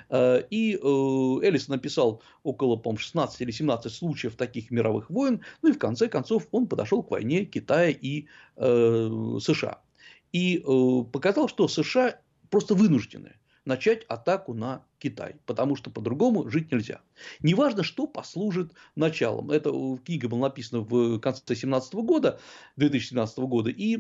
Э, 0.09 0.41
и 0.49 0.75
э, 0.75 1.45
Эллис 1.45 1.67
написал 1.67 2.21
около, 2.43 2.77
по 2.77 2.95
16 2.95 3.41
или 3.41 3.51
17 3.51 3.91
случаев 3.91 4.35
таких 4.37 4.71
мировых 4.71 5.09
войн, 5.09 5.41
ну 5.61 5.69
и 5.69 5.73
в 5.73 5.79
конце 5.79 6.07
концов 6.07 6.47
он 6.51 6.67
подошел 6.67 7.03
к 7.03 7.11
войне 7.11 7.43
Китая 7.43 7.89
и 7.89 8.27
США 8.55 9.79
и 10.33 10.57
э, 10.57 11.03
показал, 11.11 11.47
что 11.47 11.69
США 11.69 12.19
просто 12.49 12.75
вынуждены 12.75 13.37
начать 13.63 14.03
атаку 14.05 14.53
на 14.53 14.85
Китай, 15.03 15.35
потому 15.45 15.75
что 15.75 15.89
по-другому 15.89 16.49
жить 16.49 16.71
нельзя. 16.71 17.01
Неважно, 17.41 17.83
что 17.83 18.07
послужит 18.07 18.71
началом. 18.95 19.51
Это 19.51 19.69
книга 20.05 20.29
была 20.29 20.47
написана 20.47 20.81
в 20.81 21.19
конце 21.19 21.41
2017 21.45 21.93
года, 21.95 22.39
2017 22.77 23.37
года, 23.39 23.69
и 23.69 23.97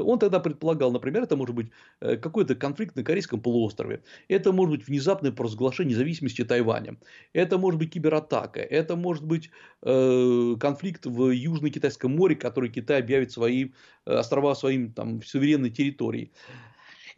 он 0.00 0.18
тогда 0.18 0.38
предполагал, 0.40 0.92
например, 0.92 1.22
это 1.22 1.36
может 1.36 1.54
быть 1.54 1.70
э, 2.00 2.16
какой-то 2.16 2.54
конфликт 2.54 2.94
на 2.94 3.02
Корейском 3.02 3.40
полуострове, 3.40 4.02
это 4.28 4.52
может 4.52 4.76
быть 4.76 4.86
внезапное 4.86 5.32
провозглашение 5.32 5.94
независимости 5.94 6.44
Тайваня, 6.44 6.98
это 7.32 7.56
может 7.56 7.80
быть 7.80 7.92
кибератака, 7.94 8.60
это 8.60 8.96
может 8.96 9.24
быть 9.24 9.50
э, 9.82 10.56
конфликт 10.60 11.06
в 11.06 11.30
Южно-Китайском 11.30 12.14
море, 12.14 12.36
который 12.36 12.68
Китай 12.68 13.00
объявит 13.00 13.32
свои 13.32 13.70
э, 14.04 14.12
острова 14.12 14.54
своим 14.54 14.92
там, 14.92 15.22
суверенной 15.22 15.70
территорией 15.70 16.32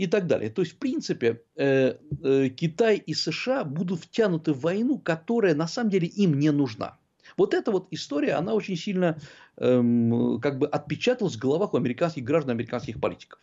и 0.01 0.07
так 0.07 0.27
далее. 0.27 0.49
То 0.49 0.63
есть, 0.63 0.73
в 0.73 0.79
принципе, 0.79 1.43
э, 1.57 1.95
э, 2.25 2.49
Китай 2.49 2.97
и 2.97 3.13
США 3.13 3.65
будут 3.65 4.01
втянуты 4.01 4.55
в 4.55 4.61
войну, 4.61 4.99
которая 4.99 5.55
на 5.55 5.69
самом 5.69 5.91
деле 5.91 6.09
им 6.09 6.39
не 6.39 6.51
нужна. 6.53 6.97
Вот 7.37 7.53
эта 7.53 7.71
вот 7.71 7.89
история, 7.91 8.33
она 8.33 8.55
очень 8.55 8.77
сильно 8.77 9.19
эм, 9.59 10.41
как 10.41 10.59
бы 10.59 10.67
отпечаталась 10.67 11.37
в 11.37 11.39
головах 11.39 11.75
у 11.75 11.77
американских 11.77 12.25
граждан, 12.25 12.53
американских 12.53 12.99
политиков. 12.99 13.41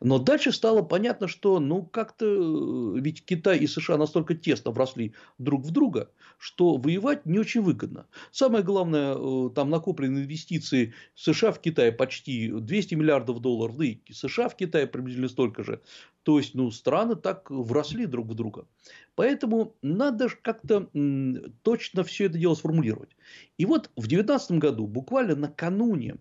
Но 0.00 0.18
дальше 0.18 0.52
стало 0.52 0.82
понятно, 0.82 1.28
что 1.28 1.60
ну 1.60 1.84
как-то 1.84 2.26
э, 2.26 3.00
ведь 3.00 3.24
Китай 3.24 3.58
и 3.58 3.66
США 3.66 3.96
настолько 3.96 4.34
тесно 4.34 4.70
вросли 4.70 5.14
друг 5.38 5.64
в 5.64 5.70
друга, 5.70 6.10
что 6.38 6.76
воевать 6.76 7.26
не 7.26 7.38
очень 7.38 7.62
выгодно. 7.62 8.06
Самое 8.30 8.64
главное, 8.64 9.14
э, 9.16 9.50
там 9.54 9.70
накопленные 9.70 10.24
инвестиции 10.24 10.94
США 11.14 11.52
в 11.52 11.60
Китае 11.60 11.92
почти 11.92 12.50
200 12.50 12.94
миллиардов 12.94 13.40
долларов, 13.40 13.76
да 13.76 13.84
и 13.84 13.98
США 14.12 14.48
в 14.48 14.56
Китае 14.56 14.86
приблизительно 14.86 15.28
столько 15.28 15.64
же. 15.64 15.80
То 16.22 16.38
есть, 16.38 16.54
ну, 16.54 16.70
страны 16.70 17.16
так 17.16 17.50
вросли 17.50 18.06
друг 18.06 18.28
в 18.28 18.34
друга. 18.34 18.66
Поэтому 19.14 19.74
надо 19.82 20.28
как-то 20.42 20.88
точно 21.62 22.04
все 22.04 22.26
это 22.26 22.38
дело 22.38 22.54
сформулировать. 22.54 23.10
И 23.58 23.66
вот 23.66 23.90
в 23.96 24.06
2019 24.06 24.52
году, 24.52 24.86
буквально 24.86 25.34
накануне 25.34 26.16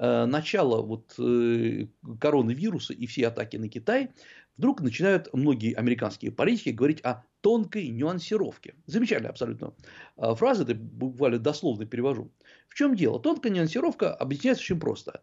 начала 0.00 0.80
вот, 0.80 1.14
э, 1.18 1.86
коронавируса 2.18 2.94
и 2.94 3.06
всей 3.06 3.24
атаки 3.24 3.56
на 3.56 3.68
Китай, 3.68 4.10
вдруг 4.56 4.80
начинают 4.80 5.32
многие 5.32 5.74
американские 5.74 6.32
политики 6.32 6.70
говорить 6.70 7.00
о 7.02 7.24
тонкой 7.40 7.88
нюансировке. 7.88 8.74
Замечательная 8.86 9.30
абсолютно 9.30 9.74
э, 10.16 10.34
фраза, 10.34 10.64
это 10.64 10.74
буквально 10.74 11.38
дословно 11.38 11.86
перевожу. 11.86 12.30
В 12.68 12.74
чем 12.74 12.94
дело? 12.94 13.20
Тонкая 13.20 13.52
нюансировка 13.52 14.14
объясняется 14.14 14.62
очень 14.62 14.80
просто. 14.80 15.22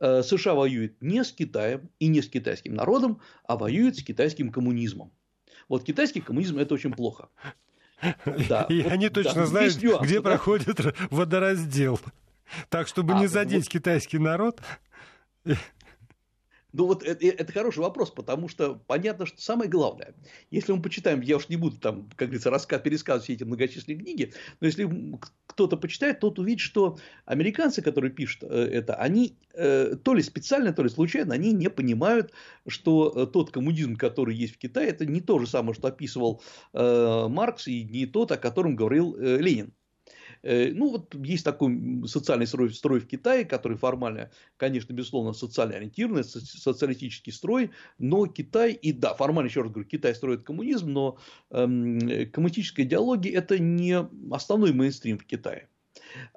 Э, 0.00 0.22
США 0.22 0.54
воюет 0.54 1.00
не 1.02 1.22
с 1.22 1.32
Китаем 1.32 1.90
и 1.98 2.08
не 2.08 2.22
с 2.22 2.28
китайским 2.28 2.74
народом, 2.74 3.20
а 3.44 3.56
воюет 3.56 3.96
с 3.96 4.02
китайским 4.02 4.50
коммунизмом. 4.50 5.12
Вот 5.68 5.84
китайский 5.84 6.20
коммунизм– 6.20 6.58
это 6.58 6.74
очень 6.74 6.92
плохо. 6.92 7.28
Да. 8.48 8.62
И 8.68 8.82
они 8.82 9.08
точно 9.08 9.34
да, 9.34 9.46
знают, 9.46 9.82
нюансы, 9.82 10.04
где 10.06 10.20
да? 10.20 10.30
проходит 10.30 10.78
водораздел. 11.10 11.98
Так, 12.68 12.88
чтобы 12.88 13.14
а, 13.14 13.20
не 13.20 13.26
задеть 13.26 13.64
вот... 13.64 13.72
китайский 13.72 14.18
народ. 14.18 14.60
Ну 16.74 16.86
вот 16.86 17.02
это, 17.02 17.24
э, 17.24 17.30
это 17.30 17.50
хороший 17.52 17.78
вопрос, 17.78 18.10
потому 18.10 18.48
что 18.48 18.74
понятно, 18.74 19.24
что 19.24 19.40
самое 19.40 19.70
главное, 19.70 20.14
если 20.50 20.72
мы 20.72 20.82
почитаем, 20.82 21.22
я 21.22 21.36
уж 21.36 21.48
не 21.48 21.56
буду 21.56 21.78
там, 21.78 22.10
как 22.14 22.28
говорится, 22.28 22.50
рассказ, 22.50 22.82
пересказывать 22.82 23.24
все 23.24 23.32
эти 23.32 23.44
многочисленные 23.44 23.98
книги, 23.98 24.34
но 24.60 24.66
если 24.66 24.88
кто-то 25.46 25.78
почитает, 25.78 26.20
тот 26.20 26.38
увидит, 26.38 26.60
что 26.60 26.98
американцы, 27.24 27.80
которые 27.80 28.12
пишут 28.12 28.42
э, 28.42 28.46
это, 28.46 28.96
они 28.96 29.38
э, 29.54 29.96
то 30.02 30.12
ли 30.12 30.22
специально, 30.22 30.74
то 30.74 30.82
ли 30.82 30.90
случайно, 30.90 31.32
они 31.32 31.52
не 31.52 31.70
понимают, 31.70 32.32
что 32.66 33.26
тот 33.26 33.50
коммунизм, 33.50 33.96
который 33.96 34.36
есть 34.36 34.54
в 34.54 34.58
Китае, 34.58 34.90
это 34.90 35.06
не 35.06 35.22
то 35.22 35.38
же 35.38 35.46
самое, 35.46 35.74
что 35.74 35.88
описывал 35.88 36.42
Маркс, 36.74 37.66
и 37.66 37.82
не 37.82 38.04
тот, 38.06 38.30
о 38.30 38.36
котором 38.36 38.76
говорил 38.76 39.16
Ленин. 39.16 39.72
Э, 40.48 40.72
ну, 40.72 40.88
вот 40.92 41.14
есть 41.14 41.44
такой 41.44 41.78
социальный 42.06 42.46
строй, 42.46 42.72
строй 42.72 43.00
в 43.00 43.06
Китае, 43.06 43.44
который 43.44 43.76
формально, 43.76 44.30
конечно, 44.56 44.94
безусловно, 44.94 45.34
социально 45.34 45.76
ориентированный, 45.76 46.24
социалистический 46.24 47.34
строй, 47.34 47.70
но 47.98 48.26
Китай, 48.26 48.72
и 48.72 48.92
да, 48.92 49.14
формально, 49.14 49.48
еще 49.48 49.60
раз 49.60 49.70
говорю, 49.70 49.86
Китай 49.86 50.14
строит 50.14 50.44
коммунизм, 50.44 50.90
но 50.90 51.18
эм, 51.50 52.30
коммунистическая 52.32 52.84
идеология– 52.84 53.32
это 53.38 53.58
не 53.58 54.08
основной 54.30 54.72
мейнстрим 54.72 55.18
в 55.18 55.26
Китае. 55.26 55.68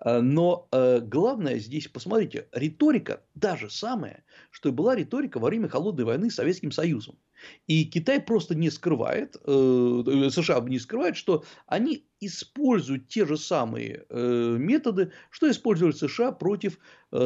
Э, 0.04 0.20
но 0.20 0.68
э, 0.72 1.00
главное 1.02 1.60
здесь, 1.60 1.88
посмотрите, 1.88 2.48
риторика 2.52 3.22
та 3.40 3.58
же 3.58 3.70
самая, 3.70 4.24
что 4.50 4.70
и 4.70 4.72
была 4.72 4.96
риторика 4.96 5.40
во 5.40 5.48
время 5.48 5.68
Холодной 5.68 6.06
войны 6.06 6.30
с 6.30 6.36
Советским 6.36 6.72
Союзом. 6.72 7.18
И 7.66 7.86
Китай 7.86 8.22
просто 8.22 8.54
не 8.54 8.70
скрывает, 8.70 9.36
э, 9.46 10.30
США 10.32 10.60
не 10.62 10.80
скрывает, 10.80 11.18
что 11.18 11.44
они 11.66 12.06
используют 12.20 13.08
те 13.08 13.26
же 13.26 13.36
самые 13.36 14.06
методы, 14.12 15.12
что 15.32 15.50
использовали 15.50 15.92
США 15.92 16.32
против 16.32 16.78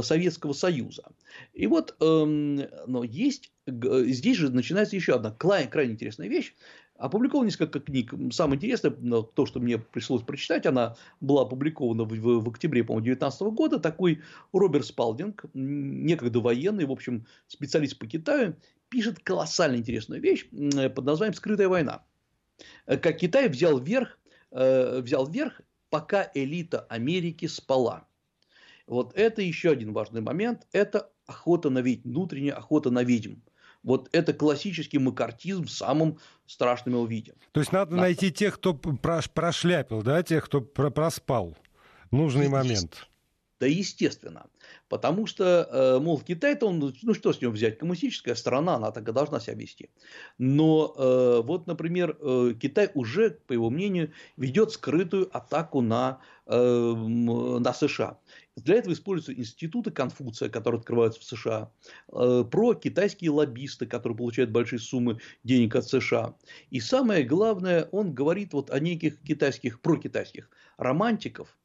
Советского 0.02 0.54
Союза. 0.54 1.04
И 1.52 1.68
вот, 1.68 1.98
эм, 2.00 2.62
но 2.88 3.04
есть, 3.04 3.52
здесь 3.68 4.38
же 4.38 4.52
начинается 4.52 4.96
еще 4.96 5.16
одна 5.16 5.32
крайне 5.32 5.92
интересная 5.92 6.30
вещь. 6.30 6.54
Опубликовано 6.98 7.48
несколько 7.48 7.82
книг. 7.82 8.14
Самое 8.32 8.56
интересное, 8.56 8.92
то, 9.24 9.46
что 9.46 9.60
мне 9.60 9.78
пришлось 9.78 10.24
прочитать, 10.24 10.66
она 10.66 10.96
была 11.20 11.42
опубликована 11.42 12.06
в, 12.06 12.14
в, 12.14 12.40
в 12.44 12.50
октябре, 12.50 12.86
по-моему, 12.86 13.04
2019 13.04 13.42
года. 13.54 13.80
Такой 13.80 14.22
Роберт 14.54 14.86
Спалдинг, 14.86 15.46
некогда 15.54 16.40
военный, 16.40 16.86
в 16.86 16.92
общем, 16.92 17.26
специалист 17.48 18.00
по 18.00 18.08
Китаю, 18.08 18.56
пишет 18.88 19.20
колоссально 19.20 19.76
интересную 19.76 20.22
вещь 20.22 20.48
под 20.50 21.06
названием 21.06 21.34
«Скрытая 21.34 21.68
война». 21.68 22.06
Как 22.86 23.18
Китай 23.18 23.50
взял 23.50 23.78
верх, 23.80 24.18
э, 24.52 25.02
взял 25.02 25.28
верх, 25.28 25.60
пока 25.90 26.32
элита 26.34 26.82
Америки 26.90 27.48
спала. 27.48 28.08
Вот 28.88 29.14
это 29.16 29.42
еще 29.42 29.72
один 29.72 29.92
важный 29.92 30.22
момент. 30.22 30.68
Это 30.72 31.12
охота 31.26 31.70
на 31.70 31.80
ведьм, 31.80 32.10
внутренняя 32.10 32.56
охота 32.56 32.92
на 32.92 33.04
ведьм. 33.04 33.36
Вот 33.86 34.10
это 34.12 34.34
классический 34.34 34.98
макартизм 34.98 35.66
в 35.66 35.72
самом 35.72 36.18
страшном 36.48 36.96
его 36.96 37.06
виде. 37.06 37.36
То 37.52 37.60
есть 37.62 37.72
надо 37.72 37.92
да. 37.92 38.02
найти 38.02 38.32
тех, 38.32 38.56
кто 38.56 38.74
прошляпил, 38.74 40.02
да, 40.02 40.24
тех, 40.24 40.46
кто 40.46 40.62
проспал 40.62 41.56
нужный 42.12 42.50
момент. 42.50 43.08
Да, 43.60 43.68
естественно. 43.68 44.48
Потому 44.90 45.28
что, 45.28 45.70
э, 45.72 46.00
мол, 46.00 46.20
Китай-то 46.20 46.68
он, 46.68 46.94
ну 47.04 47.14
что 47.14 47.32
с 47.32 47.42
него 47.42 47.54
взять, 47.54 47.78
коммунистическая 47.78 48.36
страна, 48.36 48.76
она 48.76 48.92
так 48.92 49.08
и 49.08 49.14
должна 49.14 49.40
себя 49.40 49.56
вести. 49.56 49.90
Но 50.38 50.94
э, 50.98 51.42
вот, 51.42 51.66
например, 51.66 52.18
э, 52.20 52.54
Китай 52.60 52.92
уже, 52.96 53.30
по 53.48 53.54
его 53.54 53.70
мнению, 53.70 54.12
ведет 54.36 54.72
скрытую 54.72 55.30
атаку 55.36 55.82
на, 55.82 56.20
на 56.48 57.74
США. 57.74 58.20
Для 58.56 58.76
этого 58.76 58.94
используются 58.94 59.34
институты 59.34 59.92
Конфуция, 59.92 60.50
которые 60.50 60.80
открываются 60.80 61.20
в 61.20 61.24
США, 61.26 61.72
про 62.08 62.74
китайские 62.76 63.32
лоббисты, 63.32 63.86
которые 63.86 64.18
получают 64.18 64.52
большие 64.52 64.80
суммы 64.80 65.20
денег 65.44 65.76
от 65.76 65.88
США. 65.88 66.36
И 66.70 66.80
самое 66.80 67.24
главное, 67.24 67.90
он 67.92 68.14
говорит 68.14 68.54
вот 68.54 68.72
о 68.72 68.80
неких 68.80 69.22
китайских, 69.22 69.82
прокитайских 69.82 70.50
романтиков, 70.78 71.58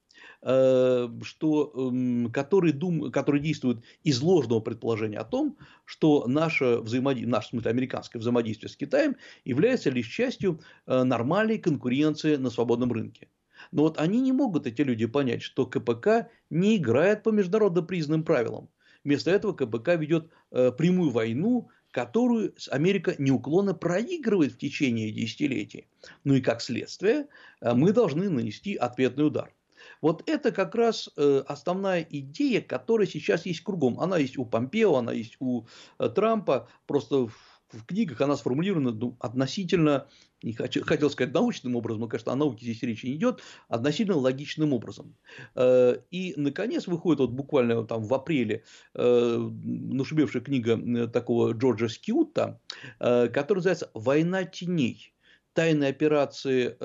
э, 0.42 1.09
что, 1.22 1.72
эм, 1.74 2.33
которые, 2.33 2.72
дум, 2.72 3.12
которые 3.12 3.40
действуют 3.42 3.85
из 4.03 4.20
ложного 4.20 4.61
предположения 4.61 5.18
о 5.18 5.24
том, 5.24 5.59
что 5.85 6.26
наше, 6.26 6.79
взаимодействие, 6.79 7.31
наше 7.31 7.46
в 7.48 7.50
смысле, 7.50 7.70
американское 7.70 8.20
взаимодействие 8.20 8.68
с 8.68 8.76
Китаем 8.76 9.16
является 9.44 9.90
лишь 9.90 10.09
частью 10.09 10.61
э, 10.87 11.05
нормальной 11.05 11.59
конкуренции 11.59 12.37
на 12.37 12.50
свободном 12.50 12.92
рынке. 12.92 13.29
Но 13.72 13.83
вот 13.83 13.98
они 13.98 14.20
не 14.20 14.33
могут, 14.33 14.66
эти 14.66 14.83
люди, 14.83 15.06
понять, 15.06 15.42
что 15.42 15.66
КПК 15.66 16.28
не 16.50 16.76
играет 16.76 17.22
по 17.22 17.30
международно 17.30 17.83
признанным 17.83 18.24
правилам. 18.24 18.68
Вместо 19.04 19.30
этого 19.30 19.52
КПК 19.52 19.94
ведет 19.94 20.30
э, 20.50 20.72
прямую 20.72 21.11
войну, 21.11 21.70
которую 21.90 22.54
Америка 22.70 23.14
неуклонно 23.18 23.74
проигрывает 23.74 24.52
в 24.52 24.59
течение 24.59 25.11
десятилетий. 25.11 25.88
Ну 26.24 26.35
и 26.35 26.40
как 26.40 26.61
следствие, 26.61 27.28
э, 27.61 27.74
мы 27.74 27.92
должны 27.92 28.28
нанести 28.28 28.74
ответный 28.74 29.26
удар. 29.26 29.54
Вот 30.02 30.28
это 30.28 30.52
как 30.52 30.74
раз 30.74 31.09
э, 31.16 31.42
основная 31.46 32.06
идея, 32.11 32.61
которая 32.61 33.06
сейчас 33.06 33.46
есть 33.46 33.62
кругом. 33.62 33.98
Она 34.00 34.18
есть 34.18 34.37
у 34.37 34.44
Помпео, 34.44 34.96
она 34.96 35.12
есть 35.12 35.37
у 35.40 35.66
Трампа. 35.98 36.68
Просто 36.87 37.28
в 37.72 37.87
книгах 37.87 38.20
она 38.20 38.37
сформулирована 38.37 38.92
ну, 38.92 39.16
относительно, 39.20 40.09
не 40.42 40.53
хочу, 40.53 40.85
хотел 40.85 41.11
сказать 41.11 41.35
научным 41.35 41.76
образом, 41.76 42.00
но, 42.00 42.09
конечно, 42.09 42.33
о 42.33 42.37
науке 42.37 42.64
здесь 42.64 42.83
речи 42.83 43.07
не 43.07 43.14
идет, 43.14 43.42
относительно 43.68 44.16
логичным 44.16 44.72
образом. 44.72 45.14
Э, 45.55 45.96
и, 46.11 46.35
наконец, 46.37 46.87
выходит 46.87 47.20
вот 47.20 47.31
буквально 47.31 47.85
там 47.85 48.03
в 48.03 48.14
апреле 48.14 48.64
э, 48.94 49.37
нашумевшая 49.37 50.42
книга 50.42 50.79
э, 50.79 51.07
такого 51.09 51.53
Джорджа 51.53 51.88
Скьюта, 51.88 52.61
которая 52.98 53.57
называется 53.57 53.90
«Война 53.94 54.44
теней. 54.44 55.14
Тайные 55.53 55.90
операции 55.90 56.76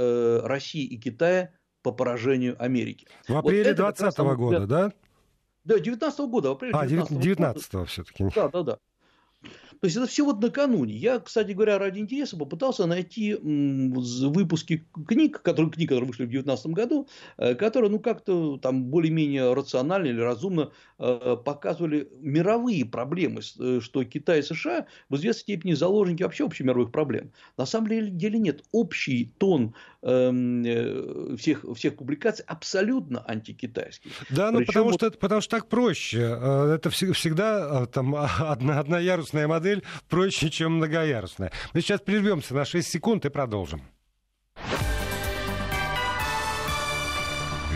России 0.46 0.84
и 0.84 0.98
Китая 0.98 1.54
по 1.84 1.92
поражению 1.92 2.56
Америки». 2.62 3.08
В 3.28 3.38
апреле 3.38 3.74
2020 3.74 4.20
вот 4.20 4.38
года, 4.38 4.68
да? 4.68 4.94
Да, 5.64 5.80
19 5.80 6.20
года, 6.30 6.50
в 6.50 6.52
апреле 6.54 6.74
А, 6.76 6.86
19 6.86 7.20
19 7.20 7.88
все-таки. 7.88 8.26
Да, 8.36 8.50
да, 8.50 8.64
да. 8.64 8.78
То 9.82 9.88
есть 9.88 9.98
это 9.98 10.08
все 10.08 10.26
вот 10.26 10.42
накануне. 10.42 10.96
Я, 10.96 11.20
кстати 11.20 11.52
говоря, 11.52 11.78
ради 11.78 12.00
интереса 12.00 12.38
попытался 12.38 12.86
найти 12.86 13.36
выпуски 13.36 14.88
книг, 15.08 15.42
которые, 15.42 15.72
книг, 15.72 15.90
которые 15.90 16.08
вышли 16.08 16.24
в 16.24 16.30
2019 16.30 16.68
году, 16.68 17.08
э, 17.38 17.56
которые, 17.56 17.92
ну, 17.92 18.00
как-то 18.00 18.58
там 18.58 18.86
более-менее 18.86 19.54
рационально 19.54 20.08
или 20.08 20.20
разумно 20.20 20.72
э, 20.98 21.38
показывали 21.44 22.10
мировые 22.20 22.86
проблемы, 22.86 23.42
э, 23.60 23.80
что 23.82 24.04
Китай 24.06 24.40
и 24.40 24.42
США 24.42 24.88
в 25.10 25.18
известной 25.18 25.42
степени 25.42 25.74
заложники 25.74 26.24
вообще 26.24 26.46
общемировых 26.46 26.92
проблем. 26.92 27.32
На 27.58 27.66
самом 27.66 27.90
деле 28.18 28.40
нет. 28.40 28.64
Общий 28.72 29.34
тон 29.38 29.76
эм, 30.02 31.38
всех, 31.38 31.66
всех 31.76 31.98
публикаций 31.98 32.46
абсолютно 32.48 33.24
антикитайский. 33.28 34.12
Да, 34.30 34.52
ну 34.52 34.60
Причем 34.60 34.68
потому, 34.68 34.92
вот... 34.92 34.96
что, 34.96 35.12
потому 35.12 35.42
что 35.42 35.58
так 35.58 35.68
проще. 35.68 36.22
Это 36.22 36.90
всегда 36.90 37.86
там 37.88 38.16
одна, 38.40 38.80
одноярусная 38.80 39.35
модель 39.44 39.66
модель 39.66 39.84
проще, 40.10 40.50
чем 40.50 40.78
многоярусная. 40.78 41.52
Мы 41.74 41.82
сейчас 41.82 42.02
прервемся 42.02 42.54
на 42.54 42.66
6 42.66 42.88
секунд 42.88 43.26
и 43.26 43.30
продолжим. 43.30 43.82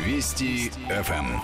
Вести 0.06 0.72
ФМ. 0.89 1.39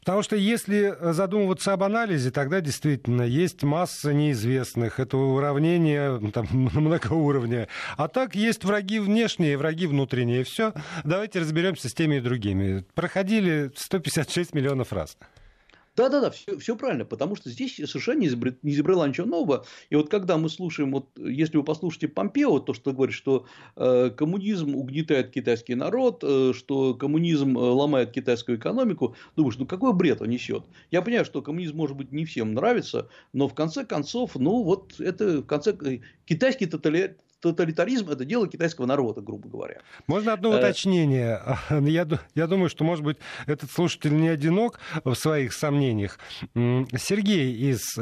Потому 0.00 0.22
что 0.22 0.36
если 0.36 0.96
задумываться 1.00 1.74
об 1.74 1.82
анализе, 1.82 2.30
тогда 2.30 2.60
действительно 2.60 3.22
есть 3.22 3.62
масса 3.62 4.12
неизвестных. 4.12 5.00
Это 5.00 5.16
уравнение 5.16 6.18
там, 6.32 6.46
много 6.52 7.12
уровня. 7.12 7.68
А 7.96 8.08
так 8.08 8.34
есть 8.34 8.64
враги 8.64 9.00
внешние, 9.00 9.58
враги 9.58 9.86
внутренние. 9.86 10.44
Все. 10.44 10.72
Давайте 11.04 11.40
разберемся 11.40 11.88
с 11.88 11.94
теми 11.94 12.16
и 12.16 12.20
другими. 12.20 12.84
Проходили 12.94 13.70
156 13.76 14.54
миллионов 14.54 14.92
раз. 14.92 15.16
Да, 15.98 16.08
да, 16.08 16.20
да, 16.20 16.30
все, 16.30 16.56
все 16.58 16.76
правильно, 16.76 17.04
потому 17.04 17.34
что 17.34 17.50
здесь 17.50 17.74
совершенно 17.74 18.20
не, 18.20 18.28
изобрет, 18.28 18.62
не 18.62 18.70
изобрела 18.72 19.08
ничего 19.08 19.26
нового. 19.26 19.66
И 19.90 19.96
вот 19.96 20.08
когда 20.08 20.38
мы 20.38 20.48
слушаем, 20.48 20.92
вот 20.92 21.08
если 21.18 21.56
вы 21.56 21.64
послушаете 21.64 22.06
Помпео, 22.06 22.60
то, 22.60 22.72
что 22.72 22.92
говорит, 22.92 23.16
что 23.16 23.46
э, 23.74 24.10
коммунизм 24.16 24.76
угнетает 24.76 25.32
китайский 25.32 25.74
народ, 25.74 26.22
э, 26.22 26.52
что 26.54 26.94
коммунизм 26.94 27.58
э, 27.58 27.60
ломает 27.60 28.12
китайскую 28.12 28.58
экономику, 28.58 29.16
думаешь, 29.34 29.58
ну 29.58 29.66
какой 29.66 29.92
бред 29.92 30.22
он 30.22 30.28
несет? 30.28 30.66
Я 30.92 31.02
понимаю, 31.02 31.24
что 31.24 31.42
коммунизм, 31.42 31.76
может 31.76 31.96
быть, 31.96 32.12
не 32.12 32.24
всем 32.24 32.54
нравится, 32.54 33.08
но 33.32 33.48
в 33.48 33.54
конце 33.54 33.84
концов, 33.84 34.36
ну 34.36 34.62
вот 34.62 35.00
это 35.00 35.38
в 35.42 35.46
конце 35.46 35.76
э, 35.84 35.98
китайский 36.26 36.66
тоталитаризм 36.66 37.16
тоталитаризм– 37.40 38.10
это 38.10 38.24
дело 38.24 38.48
китайского 38.48 38.86
народа, 38.86 39.20
грубо 39.20 39.48
говоря. 39.48 39.80
Можно 40.06 40.32
одно 40.32 40.54
э, 40.54 40.58
уточнение? 40.58 41.40
Я, 41.70 42.06
я 42.34 42.46
думаю, 42.46 42.68
что, 42.68 42.84
может 42.84 43.04
быть, 43.04 43.18
этот 43.46 43.70
слушатель 43.70 44.14
не 44.14 44.28
одинок 44.28 44.80
в 45.04 45.14
своих 45.14 45.52
сомнениях. 45.52 46.18
Сергей 46.54 47.52
из 47.52 47.96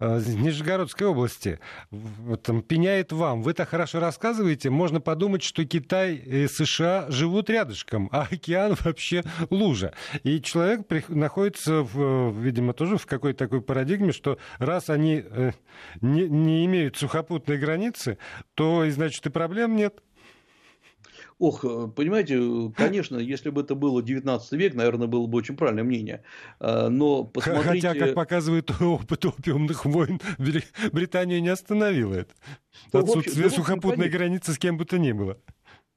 э, 0.00 0.08
Э, 0.08 0.22
Нижегородской 0.26 1.06
области 1.06 1.58
там, 2.42 2.62
пеняет 2.62 3.12
вам. 3.12 3.42
Вы 3.42 3.52
так 3.54 3.68
хорошо 3.68 4.00
рассказываете, 4.00 4.70
можно 4.70 5.00
подумать, 5.00 5.42
что 5.42 5.64
Китай 5.64 6.14
и 6.14 6.46
США 6.46 7.06
живут 7.08 7.50
рядышком, 7.50 8.08
а 8.12 8.28
океан 8.30 8.76
вообще 8.84 9.24
лужа. 9.50 9.92
И 10.22 10.40
человек 10.40 10.86
находится, 11.08 11.82
в, 11.82 12.32
видимо, 12.40 12.72
тоже 12.72 12.96
в 12.96 13.06
какой-то 13.06 13.38
такой 13.38 13.60
парадигме, 13.60 14.12
что 14.12 14.38
раз 14.58 14.88
они 14.88 15.24
э, 15.24 15.52
не, 16.00 16.28
не 16.28 16.64
имеют 16.66 16.96
сухопутной 16.96 17.58
границы, 17.58 18.18
то, 18.54 18.88
значит, 18.88 19.26
и 19.26 19.30
проблем 19.30 19.76
нет. 19.76 20.00
Ох, 21.38 21.64
э, 21.64 21.88
понимаете, 21.94 22.72
конечно, 22.76 23.16
если 23.16 23.50
бы 23.50 23.60
это 23.60 23.76
было 23.76 24.02
19 24.02 24.52
век, 24.52 24.74
наверное, 24.74 25.06
было 25.06 25.26
бы 25.26 25.38
очень 25.38 25.56
правильное 25.56 25.84
мнение. 25.84 26.22
Э, 26.58 26.88
но 26.88 27.24
посмотрите... 27.24 27.88
Хотя, 27.88 27.94
как 27.94 28.14
показывает 28.14 28.70
опыт 28.80 29.24
опиумных 29.24 29.84
войн, 29.84 30.20
Британию 30.92 31.40
не 31.40 31.48
остановило 31.48 32.14
это. 32.14 32.34
Отсутствие 32.92 33.46
ну, 33.46 33.50
сухопутной 33.50 34.08
границы 34.08 34.52
с 34.52 34.58
кем 34.58 34.76
бы 34.76 34.84
то 34.84 34.98
ни 34.98 35.12
было. 35.12 35.38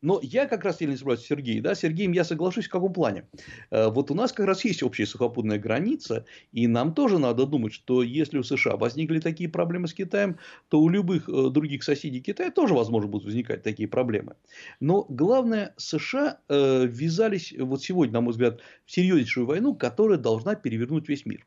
Но 0.02 0.20
я 0.24 0.48
как 0.48 0.64
раз 0.64 0.78
сильно 0.78 0.98
согласен 0.98 1.24
с 1.24 1.28
Сергеем. 1.28 1.64
Да, 1.64 1.76
с 1.76 1.80
Сергеем 1.80 2.12
я 2.12 2.24
соглашусь 2.24 2.66
в 2.66 2.70
каком 2.70 2.92
плане. 2.92 3.26
Э, 3.70 3.90
вот 3.90 4.10
у 4.10 4.16
нас 4.16 4.34
как 4.34 4.48
раз 4.48 4.66
есть 4.66 4.82
общая 4.82 5.06
сухопутная 5.06 5.60
граница, 5.60 6.26
и 6.52 6.68
нам 6.68 6.94
тоже 6.94 7.20
надо 7.20 7.46
думать, 7.46 7.74
что 7.74 8.02
если 8.02 8.40
у 8.40 8.44
США 8.44 8.78
возникли 8.78 9.20
такие 9.20 9.50
проблемы 9.50 9.88
с 9.88 9.94
Китаем, 9.94 10.38
то 10.70 10.82
у 10.82 10.90
любых 10.90 11.30
э, 11.30 11.50
других 11.50 11.84
соседей 11.84 12.20
Китая 12.20 12.52
тоже, 12.52 12.74
возможно, 12.74 13.10
будут 13.10 13.26
возникать 13.26 13.62
такие 13.64 13.88
проблемы. 13.88 14.36
Но 14.80 15.06
главное, 15.08 15.74
США 15.78 16.40
э, 16.50 16.86
ввязались 16.88 17.54
вот 17.58 17.84
сегодня, 17.84 18.14
на 18.14 18.22
мой 18.22 18.32
взгляд, 18.32 18.62
в 18.86 18.92
серьезнейшую 18.92 19.46
войну, 19.46 19.76
которая 19.76 20.18
должна 20.18 20.56
перевернуть 20.56 21.08
весь 21.08 21.26
мир. 21.26 21.46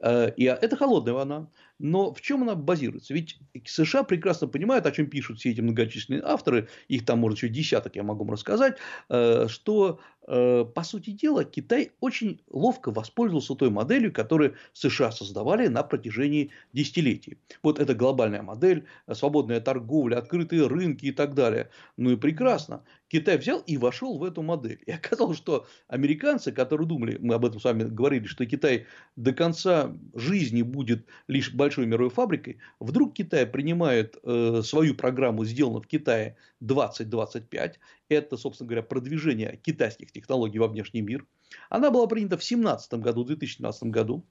И 0.00 0.44
это 0.44 0.76
холодная 0.76 1.12
война. 1.12 1.48
Но 1.78 2.12
в 2.12 2.20
чем 2.20 2.42
она 2.42 2.54
базируется? 2.54 3.14
Ведь 3.14 3.38
США 3.64 4.02
прекрасно 4.02 4.48
понимают, 4.48 4.86
о 4.86 4.92
чем 4.92 5.06
пишут 5.06 5.38
все 5.38 5.50
эти 5.50 5.60
многочисленные 5.60 6.22
авторы, 6.24 6.68
их 6.88 7.04
там, 7.04 7.20
может, 7.20 7.38
еще 7.38 7.48
десяток 7.48 7.96
я 7.96 8.02
могу 8.02 8.24
вам 8.24 8.32
рассказать, 8.32 8.78
э, 9.08 9.46
что, 9.48 10.00
э, 10.26 10.64
по 10.64 10.82
сути 10.82 11.10
дела, 11.10 11.44
Китай 11.44 11.92
очень 12.00 12.40
ловко 12.50 12.90
воспользовался 12.90 13.54
той 13.54 13.70
моделью, 13.70 14.12
которую 14.12 14.56
США 14.72 15.12
создавали 15.12 15.68
на 15.68 15.84
протяжении 15.84 16.50
десятилетий. 16.72 17.38
Вот 17.62 17.78
эта 17.78 17.94
глобальная 17.94 18.42
модель, 18.42 18.86
свободная 19.12 19.60
торговля, 19.60 20.16
открытые 20.16 20.66
рынки 20.66 21.06
и 21.06 21.12
так 21.12 21.34
далее. 21.34 21.70
Ну 21.96 22.10
и 22.10 22.16
прекрасно. 22.16 22.82
Китай 23.08 23.38
взял 23.38 23.60
и 23.60 23.76
вошел 23.76 24.18
в 24.18 24.24
эту 24.24 24.42
модель. 24.42 24.80
И 24.86 24.90
оказалось, 24.92 25.38
что 25.38 25.66
американцы, 25.88 26.52
которые 26.52 26.86
думали, 26.86 27.18
мы 27.20 27.34
об 27.34 27.44
этом 27.44 27.60
с 27.60 27.64
вами 27.64 27.84
говорили, 27.84 28.26
что 28.26 28.44
Китай 28.46 28.86
до 29.16 29.32
конца 29.32 29.92
жизни 30.14 30.62
будет 30.62 31.06
лишь 31.26 31.52
большой 31.68 31.86
мировой 31.86 32.10
фабрикой, 32.10 32.58
вдруг 32.80 33.14
Китай 33.14 33.46
принимает 33.46 34.16
э, 34.22 34.62
свою 34.64 34.94
программу, 34.94 35.44
сделанную 35.44 35.82
в 35.82 35.86
Китае 35.86 36.36
2025, 36.60 37.80
это, 38.08 38.36
собственно 38.36 38.68
говоря, 38.68 38.82
продвижение 38.82 39.60
китайских 39.62 40.12
технологий 40.12 40.58
во 40.58 40.68
внешний 40.68 41.02
мир. 41.02 41.26
Она 41.70 41.90
была 41.90 42.06
принята 42.06 42.36
в 42.36 42.40
2017 42.40 42.94
году, 42.94 43.24
в 43.24 43.26
2017 43.26 43.84
году. 43.84 44.24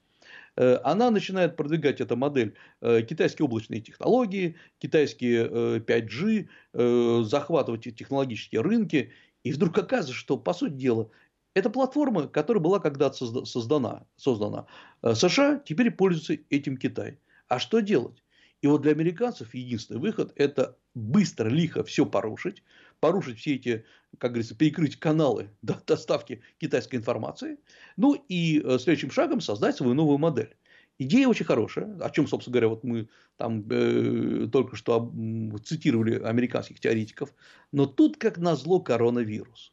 Э, 0.56 0.80
она 0.84 1.12
начинает 1.12 1.56
продвигать 1.56 2.02
эту 2.02 2.16
модель 2.16 2.56
э, 2.82 3.02
китайские 3.04 3.46
облачные 3.46 3.82
технологии, 3.82 4.56
китайские 4.80 5.80
5G, 5.80 6.48
э, 6.74 7.22
захватывать 7.24 7.84
технологические 7.96 8.62
рынки. 8.62 9.12
И 9.44 9.52
вдруг 9.52 9.78
оказывается, 9.78 10.14
что, 10.14 10.38
по 10.38 10.54
сути 10.54 10.74
дела, 10.74 11.10
это 11.54 11.70
платформа, 11.70 12.28
которая 12.28 12.62
была 12.62 12.80
когда-то 12.80 13.46
создана, 13.46 14.06
создана. 14.16 14.68
США 15.02 15.60
теперь 15.66 15.90
пользуется 15.90 16.38
этим 16.50 16.78
Китай. 16.78 17.18
А 17.48 17.60
что 17.60 17.80
делать? 17.80 18.24
И 18.62 18.68
вот 18.68 18.82
для 18.82 18.92
американцев 18.92 19.54
единственный 19.54 20.00
выход– 20.00 20.34
это 20.36 20.78
быстро, 20.96 21.48
лихо 21.48 21.84
все 21.84 22.06
порушить, 22.06 22.64
порушить 23.00 23.38
все 23.38 23.56
эти, 23.56 23.86
как 24.18 24.32
говорится, 24.32 24.56
перекрыть 24.56 24.98
каналы 24.98 25.52
доставки 25.62 26.42
китайской 26.58 26.96
информации, 26.96 27.60
ну 27.98 28.16
и 28.28 28.60
э, 28.60 28.80
следующим 28.80 29.12
шагом 29.12 29.42
создать 29.42 29.76
свою 29.76 29.94
новую 29.94 30.18
модель. 30.18 30.56
Идея 31.00 31.28
очень 31.28 31.46
хорошая, 31.46 31.96
о 32.00 32.10
чем, 32.10 32.28
собственно 32.28 32.54
говоря, 32.54 32.70
вот 32.70 32.84
мы 32.84 33.08
там 33.38 33.64
э, 33.70 34.48
только 34.52 34.76
что 34.76 35.14
цитировали 35.64 36.20
американских 36.20 36.80
теоретиков, 36.80 37.34
но 37.72 37.86
тут 37.86 38.18
как 38.18 38.40
назло 38.40 38.80
коронавирус. 38.80 39.72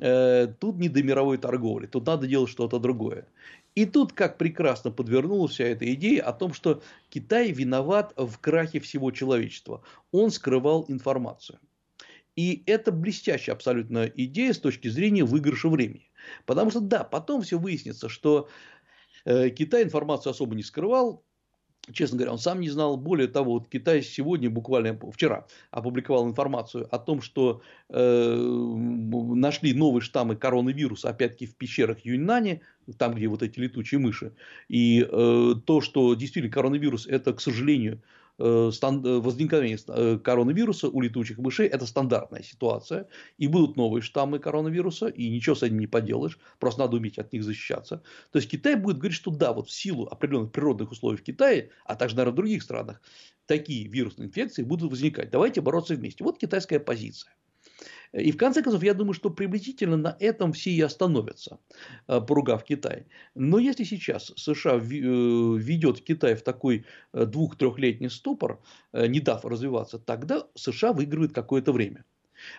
э, 0.00 0.48
тут 0.58 0.78
не 0.78 0.88
до 0.88 1.02
мировой 1.02 1.36
торговли, 1.36 1.86
тут 1.86 2.06
надо 2.06 2.26
делать 2.26 2.50
что-то 2.50 2.78
другое. 2.78 3.28
И 3.74 3.86
тут 3.86 4.12
как 4.12 4.38
прекрасно 4.38 4.90
подвернулась 4.90 5.52
вся 5.52 5.64
эта 5.64 5.92
идея 5.94 6.22
о 6.22 6.32
том, 6.32 6.52
что 6.52 6.82
Китай 7.08 7.50
виноват 7.50 8.12
в 8.16 8.38
крахе 8.38 8.78
всего 8.78 9.10
человечества. 9.10 9.82
Он 10.12 10.30
скрывал 10.30 10.84
информацию. 10.88 11.58
И 12.36 12.62
это 12.66 12.92
блестящая 12.92 13.54
абсолютно 13.54 14.06
идея 14.06 14.52
с 14.52 14.58
точки 14.58 14.88
зрения 14.88 15.24
выигрыша 15.24 15.68
времени. 15.68 16.10
Потому 16.46 16.70
что 16.70 16.80
да, 16.80 17.04
потом 17.04 17.42
все 17.42 17.58
выяснится, 17.58 18.08
что 18.08 18.48
э, 19.24 19.50
Китай 19.50 19.82
информацию 19.82 20.30
особо 20.30 20.54
не 20.54 20.62
скрывал, 20.62 21.24
Честно 21.92 22.16
говоря, 22.16 22.32
он 22.32 22.38
сам 22.38 22.60
не 22.60 22.70
знал. 22.70 22.96
Более 22.96 23.28
того, 23.28 23.52
вот 23.54 23.68
Китай 23.68 24.02
сегодня, 24.02 24.48
буквально 24.48 24.98
вчера, 25.12 25.46
опубликовал 25.70 26.26
информацию 26.26 26.88
о 26.90 26.98
том, 26.98 27.20
что 27.20 27.60
э, 27.90 28.36
нашли 28.36 29.74
новые 29.74 30.00
штаммы 30.00 30.36
коронавируса, 30.36 31.10
опять-таки 31.10 31.46
в 31.46 31.56
пещерах 31.56 31.98
Юньнани, 32.00 32.62
там, 32.96 33.14
где 33.14 33.28
вот 33.28 33.42
эти 33.42 33.58
летучие 33.58 33.98
мыши. 33.98 34.32
И 34.68 35.06
э, 35.06 35.54
то, 35.66 35.80
что 35.82 36.14
действительно 36.14 36.52
коронавирус, 36.52 37.06
это, 37.06 37.34
к 37.34 37.40
сожалению, 37.40 38.00
возникновение 38.38 39.78
э, 39.88 40.18
коронавируса 40.18 40.88
у 40.88 41.00
летучих 41.00 41.38
мышей– 41.38 41.66
это 41.68 41.86
стандартная 41.86 42.42
ситуация. 42.42 43.08
И 43.38 43.46
будут 43.46 43.76
новые 43.76 44.02
штаммы 44.02 44.38
коронавируса, 44.38 45.06
и 45.06 45.28
ничего 45.28 45.54
с 45.54 45.62
этим 45.62 45.78
не 45.78 45.86
поделаешь. 45.86 46.38
Просто 46.58 46.80
надо 46.80 46.96
уметь 46.96 47.18
от 47.18 47.32
них 47.32 47.44
защищаться. 47.44 48.02
То 48.32 48.38
есть, 48.38 48.50
Китай 48.50 48.74
будет 48.74 48.98
говорить, 48.98 49.16
что 49.16 49.30
да, 49.30 49.52
вот 49.52 49.68
в 49.68 49.72
силу 49.72 50.06
определенных 50.06 50.52
природных 50.52 50.90
условий 50.90 51.16
в 51.16 51.22
Китае, 51.22 51.70
а 51.84 51.94
также, 51.94 52.16
наверное, 52.16 52.32
в 52.32 52.36
других 52.36 52.62
странах, 52.62 53.00
такие 53.46 53.86
вирусные 53.88 54.28
инфекции 54.28 54.62
будут 54.62 54.90
возникать. 54.90 55.30
Давайте 55.30 55.60
бороться 55.60 55.94
вместе. 55.94 56.24
Вот 56.24 56.38
китайская 56.38 56.80
позиция. 56.80 57.34
И 58.14 58.30
в 58.30 58.36
конце 58.36 58.62
концов, 58.62 58.82
я 58.84 58.94
думаю, 58.94 59.12
что 59.12 59.28
приблизительно 59.30 59.96
на 59.96 60.16
этом 60.20 60.52
все 60.52 60.70
и 60.70 60.80
остановятся, 60.80 61.58
э, 62.06 62.20
поругав 62.20 62.62
Китай. 62.62 63.06
Но 63.34 63.58
если 63.58 63.82
сейчас 63.82 64.32
США 64.36 64.76
э, 64.76 64.78
ведет 64.78 66.00
Китай 66.00 66.36
в 66.36 66.42
такой 66.42 66.84
э, 67.12 67.26
двух-трехлетний 67.26 68.10
ступор, 68.10 68.60
не 68.92 69.18
дав 69.20 69.44
развиваться, 69.44 69.98
тогда 69.98 70.46
США 70.54 70.92
выигрывает 70.92 71.32
какое-то 71.32 71.72
время. 71.72 72.04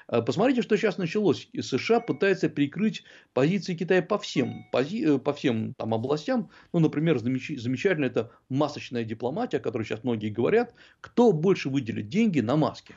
Посмотрите, 0.08 0.62
что 0.62 0.78
сейчас 0.78 0.98
началось. 0.98 1.48
США 1.60 2.00
пытается 2.00 2.50
прикрыть 2.50 3.04
позиции 3.34 3.76
Китая 3.76 4.02
по 4.02 4.18
всем, 4.18 4.66
пози, 4.72 5.20
по 5.20 5.32
всем 5.34 5.74
там, 5.76 5.94
областям. 5.94 6.50
Ну, 6.74 6.80
например, 6.80 7.20
замеч, 7.20 7.52
замечательно 7.58 8.06
это 8.06 8.32
масочная 8.50 9.04
дипломатия, 9.04 9.58
о 9.58 9.60
которой 9.60 9.84
сейчас 9.84 10.04
многие 10.04 10.30
говорят. 10.30 10.74
Кто 11.02 11.34
больше 11.34 11.70
выделит 11.70 12.10
деньги 12.10 12.40
на 12.40 12.56
маски? 12.56 12.96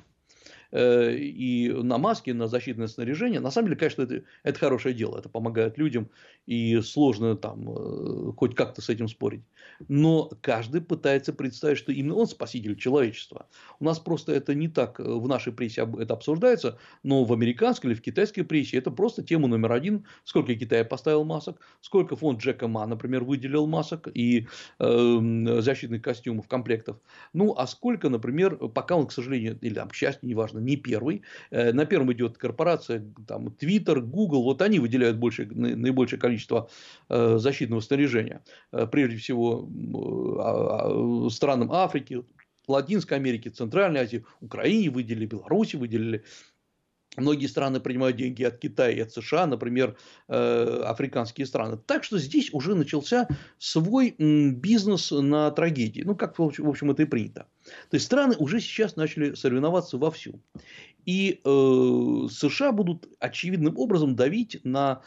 Э, 0.70 1.14
и 1.14 1.70
на 1.72 1.98
маски, 1.98 2.30
на 2.30 2.46
защитное 2.46 2.88
снаряжение. 2.88 3.40
На 3.40 3.50
самом 3.50 3.68
деле, 3.68 3.78
конечно, 3.78 4.02
это, 4.02 4.22
это 4.42 4.58
хорошее 4.58 4.94
дело, 4.94 5.18
это 5.18 5.28
помогает 5.28 5.78
людям, 5.78 6.10
и 6.46 6.80
сложно 6.82 7.36
там 7.36 7.70
э, 7.70 8.32
хоть 8.36 8.54
как-то 8.54 8.82
с 8.82 8.88
этим 8.90 9.08
спорить. 9.08 9.42
Но 9.88 10.30
каждый 10.42 10.82
пытается 10.82 11.32
представить, 11.32 11.78
что 11.78 11.92
именно 11.92 12.16
он 12.16 12.26
спаситель 12.26 12.76
человечества. 12.76 13.48
У 13.80 13.84
нас 13.84 13.98
просто 13.98 14.32
это 14.32 14.54
не 14.54 14.68
так 14.68 14.98
в 14.98 15.26
нашей 15.26 15.52
прессе 15.52 15.88
это 15.98 16.14
обсуждается, 16.14 16.78
но 17.02 17.24
в 17.24 17.32
американской 17.32 17.90
или 17.90 17.98
в 17.98 18.02
китайской 18.02 18.42
прессе 18.42 18.76
это 18.76 18.90
просто 18.90 19.22
тема 19.22 19.48
номер 19.48 19.72
один. 19.72 20.04
Сколько 20.24 20.54
Китай 20.54 20.84
поставил 20.84 21.24
масок, 21.24 21.60
сколько 21.80 22.16
фонд 22.16 22.40
Джека 22.40 22.68
Ма, 22.68 22.86
например, 22.86 23.24
выделил 23.24 23.66
масок 23.66 24.08
и 24.12 24.46
э, 24.78 25.60
защитных 25.60 26.02
костюмов, 26.02 26.46
комплектов. 26.46 26.98
Ну, 27.32 27.54
а 27.56 27.66
сколько, 27.66 28.10
например, 28.10 28.56
пока 28.56 28.96
он, 28.96 29.06
к 29.06 29.12
сожалению, 29.12 29.58
или 29.60 29.74
там, 29.74 29.88
к 29.88 29.94
счастью, 29.94 30.28
неважно, 30.28 30.57
не 30.64 30.76
первый. 30.76 31.22
Э, 31.50 31.72
на 31.72 31.86
первом 31.86 32.12
идет 32.12 32.38
корпорация, 32.38 33.04
там, 33.26 33.48
Twitter, 33.48 34.00
Google, 34.00 34.42
вот 34.42 34.62
они 34.62 34.78
выделяют 34.78 35.16
больше, 35.16 35.46
наибольшее 35.46 36.18
количество 36.18 36.68
э, 37.08 37.38
защитного 37.38 37.80
снаряжения. 37.80 38.42
Э, 38.72 38.86
прежде 38.86 39.16
всего, 39.16 39.68
а, 40.40 41.26
а, 41.26 41.30
странам 41.30 41.72
Африки, 41.72 42.22
Латинской 42.68 43.16
Америки, 43.16 43.48
Центральной 43.48 44.00
Азии, 44.00 44.24
Украине 44.40 44.90
выделили, 44.90 45.26
Беларуси 45.26 45.76
выделили. 45.76 46.24
Многие 47.16 47.46
страны 47.46 47.80
принимают 47.80 48.16
деньги 48.16 48.44
от 48.44 48.58
Китая 48.58 48.90
и 48.90 49.00
от 49.00 49.12
США, 49.12 49.46
например, 49.46 49.96
э, 50.28 50.82
африканские 50.84 51.46
страны. 51.46 51.78
Так 51.84 52.04
что 52.04 52.18
здесь 52.18 52.52
уже 52.52 52.74
начался 52.74 53.26
свой 53.58 54.14
бизнес 54.18 55.10
на 55.10 55.50
трагедии. 55.50 56.02
Ну, 56.04 56.14
как, 56.14 56.38
в 56.38 56.68
общем, 56.68 56.90
это 56.90 57.02
и 57.02 57.06
принято. 57.06 57.46
То 57.90 57.94
есть 57.94 58.06
страны 58.06 58.36
уже 58.38 58.60
сейчас 58.60 58.96
начали 58.96 59.34
соревноваться 59.34 59.98
вовсю. 59.98 60.40
И 61.04 61.40
э, 61.42 62.28
США 62.30 62.72
будут 62.72 63.08
очевидным 63.18 63.78
образом 63.78 64.14
давить 64.14 64.60
на 64.64 65.02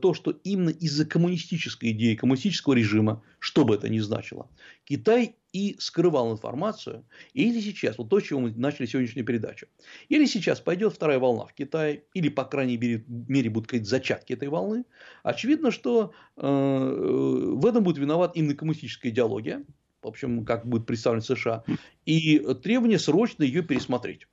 то, 0.00 0.14
что 0.14 0.32
именно 0.44 0.70
из-за 0.70 1.06
коммунистической 1.06 1.90
идеи, 1.90 2.14
коммунистического 2.14 2.74
режима, 2.74 3.22
что 3.38 3.64
бы 3.64 3.74
это 3.74 3.88
ни 3.88 3.98
значило, 3.98 4.48
Китай 4.84 5.36
и 5.52 5.76
скрывал 5.78 6.32
информацию. 6.32 7.06
Или 7.32 7.60
сейчас, 7.60 7.96
вот 7.96 8.10
то, 8.10 8.20
с 8.20 8.24
чего 8.24 8.40
мы 8.40 8.50
начали 8.54 8.86
сегодняшнюю 8.86 9.24
передачу, 9.24 9.66
или 10.08 10.26
сейчас 10.26 10.60
пойдет 10.60 10.92
вторая 10.92 11.18
волна 11.18 11.46
в 11.46 11.54
Китае, 11.54 12.04
или, 12.12 12.28
по 12.28 12.44
крайней 12.44 12.76
мере, 12.76 13.04
мере 13.08 13.48
будут 13.48 13.68
какие-то 13.68 13.88
зачатки 13.88 14.34
этой 14.34 14.48
волны, 14.48 14.84
очевидно, 15.22 15.70
что 15.70 16.12
э, 16.36 16.42
в 16.46 17.64
этом 17.64 17.82
будет 17.82 17.98
виноват 17.98 18.32
именно 18.34 18.54
коммунистическая 18.54 19.08
идеология, 19.08 19.64
в 20.02 20.06
общем, 20.06 20.44
как 20.44 20.66
будет 20.66 20.86
представлен 20.86 21.22
США, 21.22 21.64
и 22.04 22.38
требование 22.62 22.98
срочно 22.98 23.42
ее 23.42 23.62
пересмотреть. 23.62 24.26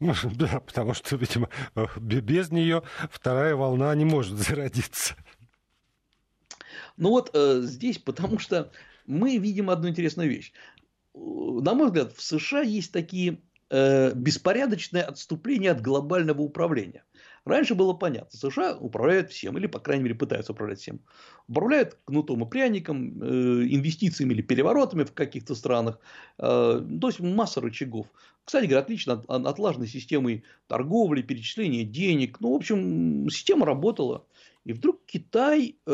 Ну, 0.00 0.14
да, 0.34 0.60
потому 0.60 0.94
что, 0.94 1.16
видимо, 1.16 1.48
без 1.96 2.50
нее 2.50 2.82
вторая 3.10 3.54
волна 3.54 3.94
не 3.94 4.04
может 4.04 4.36
зародиться. 4.38 5.14
Ну 6.96 7.10
вот 7.10 7.30
э, 7.34 7.60
здесь, 7.62 7.98
потому 7.98 8.38
что 8.38 8.70
мы 9.06 9.38
видим 9.38 9.70
одну 9.70 9.88
интересную 9.88 10.28
вещь. 10.28 10.52
На 11.14 11.74
мой 11.74 11.86
взгляд, 11.86 12.12
в 12.12 12.22
США 12.22 12.62
есть 12.62 12.92
такие 12.92 13.42
э, 13.70 14.12
беспорядочные 14.14 15.02
отступления 15.02 15.70
от 15.70 15.80
глобального 15.80 16.42
управления. 16.42 17.04
Раньше 17.44 17.74
было 17.74 17.92
понятно, 17.92 18.38
США 18.38 18.76
управляют 18.76 19.30
всем, 19.30 19.58
или, 19.58 19.66
по 19.66 19.80
крайней 19.80 20.04
мере, 20.04 20.14
пытаются 20.14 20.52
управлять 20.52 20.78
всем. 20.78 21.00
Управляют 21.48 21.98
кнутом 22.04 22.44
и 22.44 22.48
пряником, 22.48 23.20
э, 23.20 23.66
инвестициями 23.68 24.32
или 24.32 24.42
переворотами 24.42 25.02
в 25.02 25.12
каких-то 25.12 25.56
странах. 25.56 25.98
Э, 26.38 26.80
то 27.00 27.08
есть, 27.08 27.18
масса 27.18 27.60
рычагов. 27.60 28.06
Кстати 28.44 28.66
говоря, 28.66 28.80
отлично 28.80 29.24
отлаженной 29.28 29.88
системой 29.88 30.44
торговли, 30.68 31.22
перечисления 31.22 31.84
денег. 31.84 32.40
Ну, 32.40 32.52
в 32.52 32.56
общем, 32.56 33.28
система 33.28 33.66
работала. 33.66 34.24
И 34.64 34.72
вдруг 34.72 35.04
Китай 35.06 35.76
э, 35.84 35.92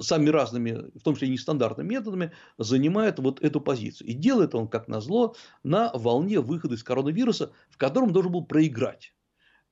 самыми 0.00 0.28
разными, 0.28 0.98
в 0.98 1.02
том 1.02 1.14
числе 1.14 1.28
и 1.28 1.30
нестандартными 1.30 1.88
методами, 1.88 2.32
занимает 2.58 3.18
вот 3.18 3.40
эту 3.40 3.62
позицию. 3.62 4.08
И 4.08 4.12
делает 4.12 4.54
он, 4.54 4.68
как 4.68 4.88
назло, 4.88 5.34
на 5.62 5.90
волне 5.94 6.40
выхода 6.40 6.74
из 6.74 6.82
коронавируса, 6.82 7.52
в 7.70 7.78
котором 7.78 8.12
должен 8.12 8.32
был 8.32 8.44
проиграть. 8.44 9.14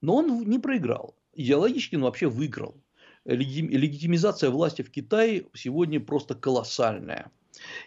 Но 0.00 0.16
он 0.16 0.48
не 0.48 0.58
проиграл. 0.58 1.16
Идеологически 1.34 1.96
он 1.96 2.02
вообще 2.02 2.28
выиграл. 2.28 2.82
Легитимизация 3.24 4.50
власти 4.50 4.82
в 4.82 4.90
Китае 4.90 5.46
сегодня 5.54 6.00
просто 6.00 6.34
колоссальная. 6.34 7.30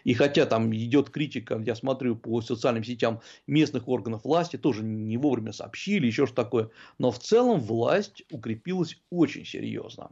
И 0.04 0.14
хотя 0.14 0.46
там 0.46 0.74
идет 0.74 1.10
критика, 1.10 1.60
я 1.64 1.74
смотрю 1.74 2.16
по 2.16 2.40
социальным 2.40 2.84
сетям 2.84 3.20
местных 3.46 3.88
органов 3.88 4.24
власти, 4.24 4.56
тоже 4.56 4.82
не 4.82 5.16
вовремя 5.16 5.52
сообщили, 5.52 6.06
еще 6.06 6.26
что 6.26 6.36
такое, 6.36 6.70
но 6.98 7.10
в 7.10 7.18
целом 7.18 7.60
власть 7.60 8.22
укрепилась 8.30 9.00
очень 9.10 9.44
серьезно. 9.44 10.10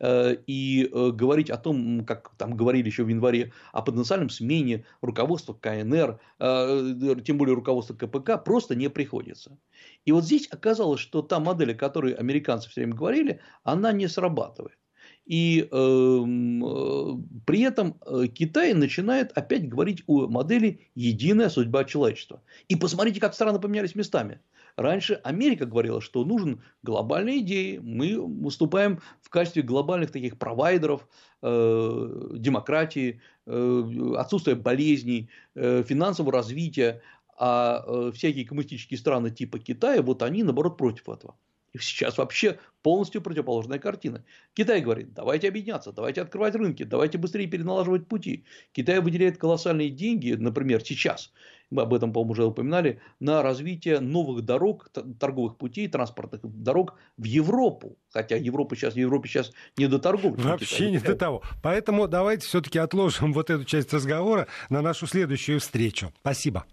Э, 0.00 0.36
и 0.46 0.88
э, 0.92 1.10
говорить 1.10 1.50
о 1.50 1.56
том, 1.56 2.04
как 2.04 2.32
там 2.36 2.56
говорили 2.56 2.86
еще 2.86 3.04
в 3.04 3.08
январе, 3.08 3.52
о 3.72 3.82
потенциальном 3.82 4.30
смене 4.30 4.84
руководства 5.00 5.54
КНР, 5.54 6.20
э, 6.38 7.16
тем 7.24 7.38
более 7.38 7.54
руководства 7.54 7.94
КПК, 7.94 8.38
просто 8.38 8.74
не 8.74 8.88
приходится. 8.90 9.58
И 10.04 10.12
вот 10.12 10.24
здесь 10.24 10.48
оказалось, 10.50 11.00
что 11.00 11.22
та 11.22 11.40
модель, 11.40 11.72
о 11.72 11.74
которой 11.74 12.12
американцы 12.12 12.68
все 12.68 12.80
время 12.80 12.94
говорили, 12.94 13.40
она 13.64 13.92
не 13.92 14.08
срабатывает. 14.08 14.76
И 15.24 15.68
эм, 15.70 16.64
э, 16.64 17.22
при 17.46 17.60
этом 17.60 17.96
э, 18.04 18.26
Китай 18.26 18.74
начинает 18.74 19.30
опять 19.32 19.68
говорить 19.68 20.02
о 20.06 20.26
модели 20.26 20.80
«единая 20.94 21.48
судьба 21.48 21.84
человечества». 21.84 22.42
И 22.68 22.74
посмотрите, 22.74 23.20
как 23.20 23.34
страны 23.34 23.60
поменялись 23.60 23.94
местами. 23.94 24.40
Раньше 24.76 25.14
Америка 25.22 25.66
говорила, 25.66 26.00
что 26.00 26.24
нужен 26.24 26.62
глобальные 26.82 27.40
идеи, 27.40 27.78
мы 27.78 28.18
выступаем 28.18 29.00
в 29.20 29.28
качестве 29.28 29.62
глобальных 29.62 30.10
таких 30.10 30.38
провайдеров 30.38 31.06
э, 31.42 32.28
демократии, 32.32 33.20
э, 33.46 34.14
отсутствия 34.16 34.54
болезней, 34.54 35.28
э, 35.54 35.82
финансового 35.86 36.32
развития, 36.32 37.02
а 37.38 37.84
э, 37.86 38.12
всякие 38.14 38.46
коммунистические 38.46 38.98
страны 38.98 39.30
типа 39.30 39.58
Китая, 39.58 40.02
вот 40.02 40.22
они 40.22 40.42
наоборот 40.42 40.76
против 40.76 41.08
этого. 41.08 41.36
И 41.72 41.78
сейчас 41.78 42.18
вообще 42.18 42.58
полностью 42.82 43.22
противоположная 43.22 43.78
картина. 43.78 44.24
Китай 44.54 44.80
говорит, 44.80 45.14
давайте 45.14 45.48
объединяться, 45.48 45.92
давайте 45.92 46.22
открывать 46.22 46.54
рынки, 46.54 46.82
давайте 46.82 47.18
быстрее 47.18 47.46
переналаживать 47.46 48.06
пути. 48.06 48.44
Китай 48.72 49.00
выделяет 49.00 49.38
колоссальные 49.38 49.90
деньги, 49.90 50.32
например, 50.32 50.82
сейчас, 50.84 51.32
мы 51.70 51.82
об 51.82 51.94
этом, 51.94 52.12
по-моему, 52.12 52.32
уже 52.32 52.44
упоминали, 52.44 53.00
на 53.18 53.42
развитие 53.42 54.00
новых 54.00 54.44
дорог, 54.44 54.90
торговых 55.18 55.56
путей, 55.56 55.88
транспортных 55.88 56.42
дорог 56.44 56.98
в 57.16 57.24
Европу. 57.24 57.96
Хотя 58.10 58.36
Европа 58.36 58.76
сейчас, 58.76 58.94
Европе 58.94 59.28
сейчас 59.28 59.52
не 59.78 59.86
до 59.86 59.98
торговли. 59.98 60.42
Вообще 60.42 60.90
не 60.90 60.98
до 60.98 61.16
того. 61.16 61.42
Поэтому 61.62 62.08
давайте 62.08 62.46
все-таки 62.46 62.78
отложим 62.78 63.32
вот 63.32 63.48
эту 63.48 63.64
часть 63.64 63.92
разговора 63.94 64.48
на 64.68 64.82
нашу 64.82 65.06
следующую 65.06 65.60
встречу. 65.60 66.12
Спасибо. 66.20 66.66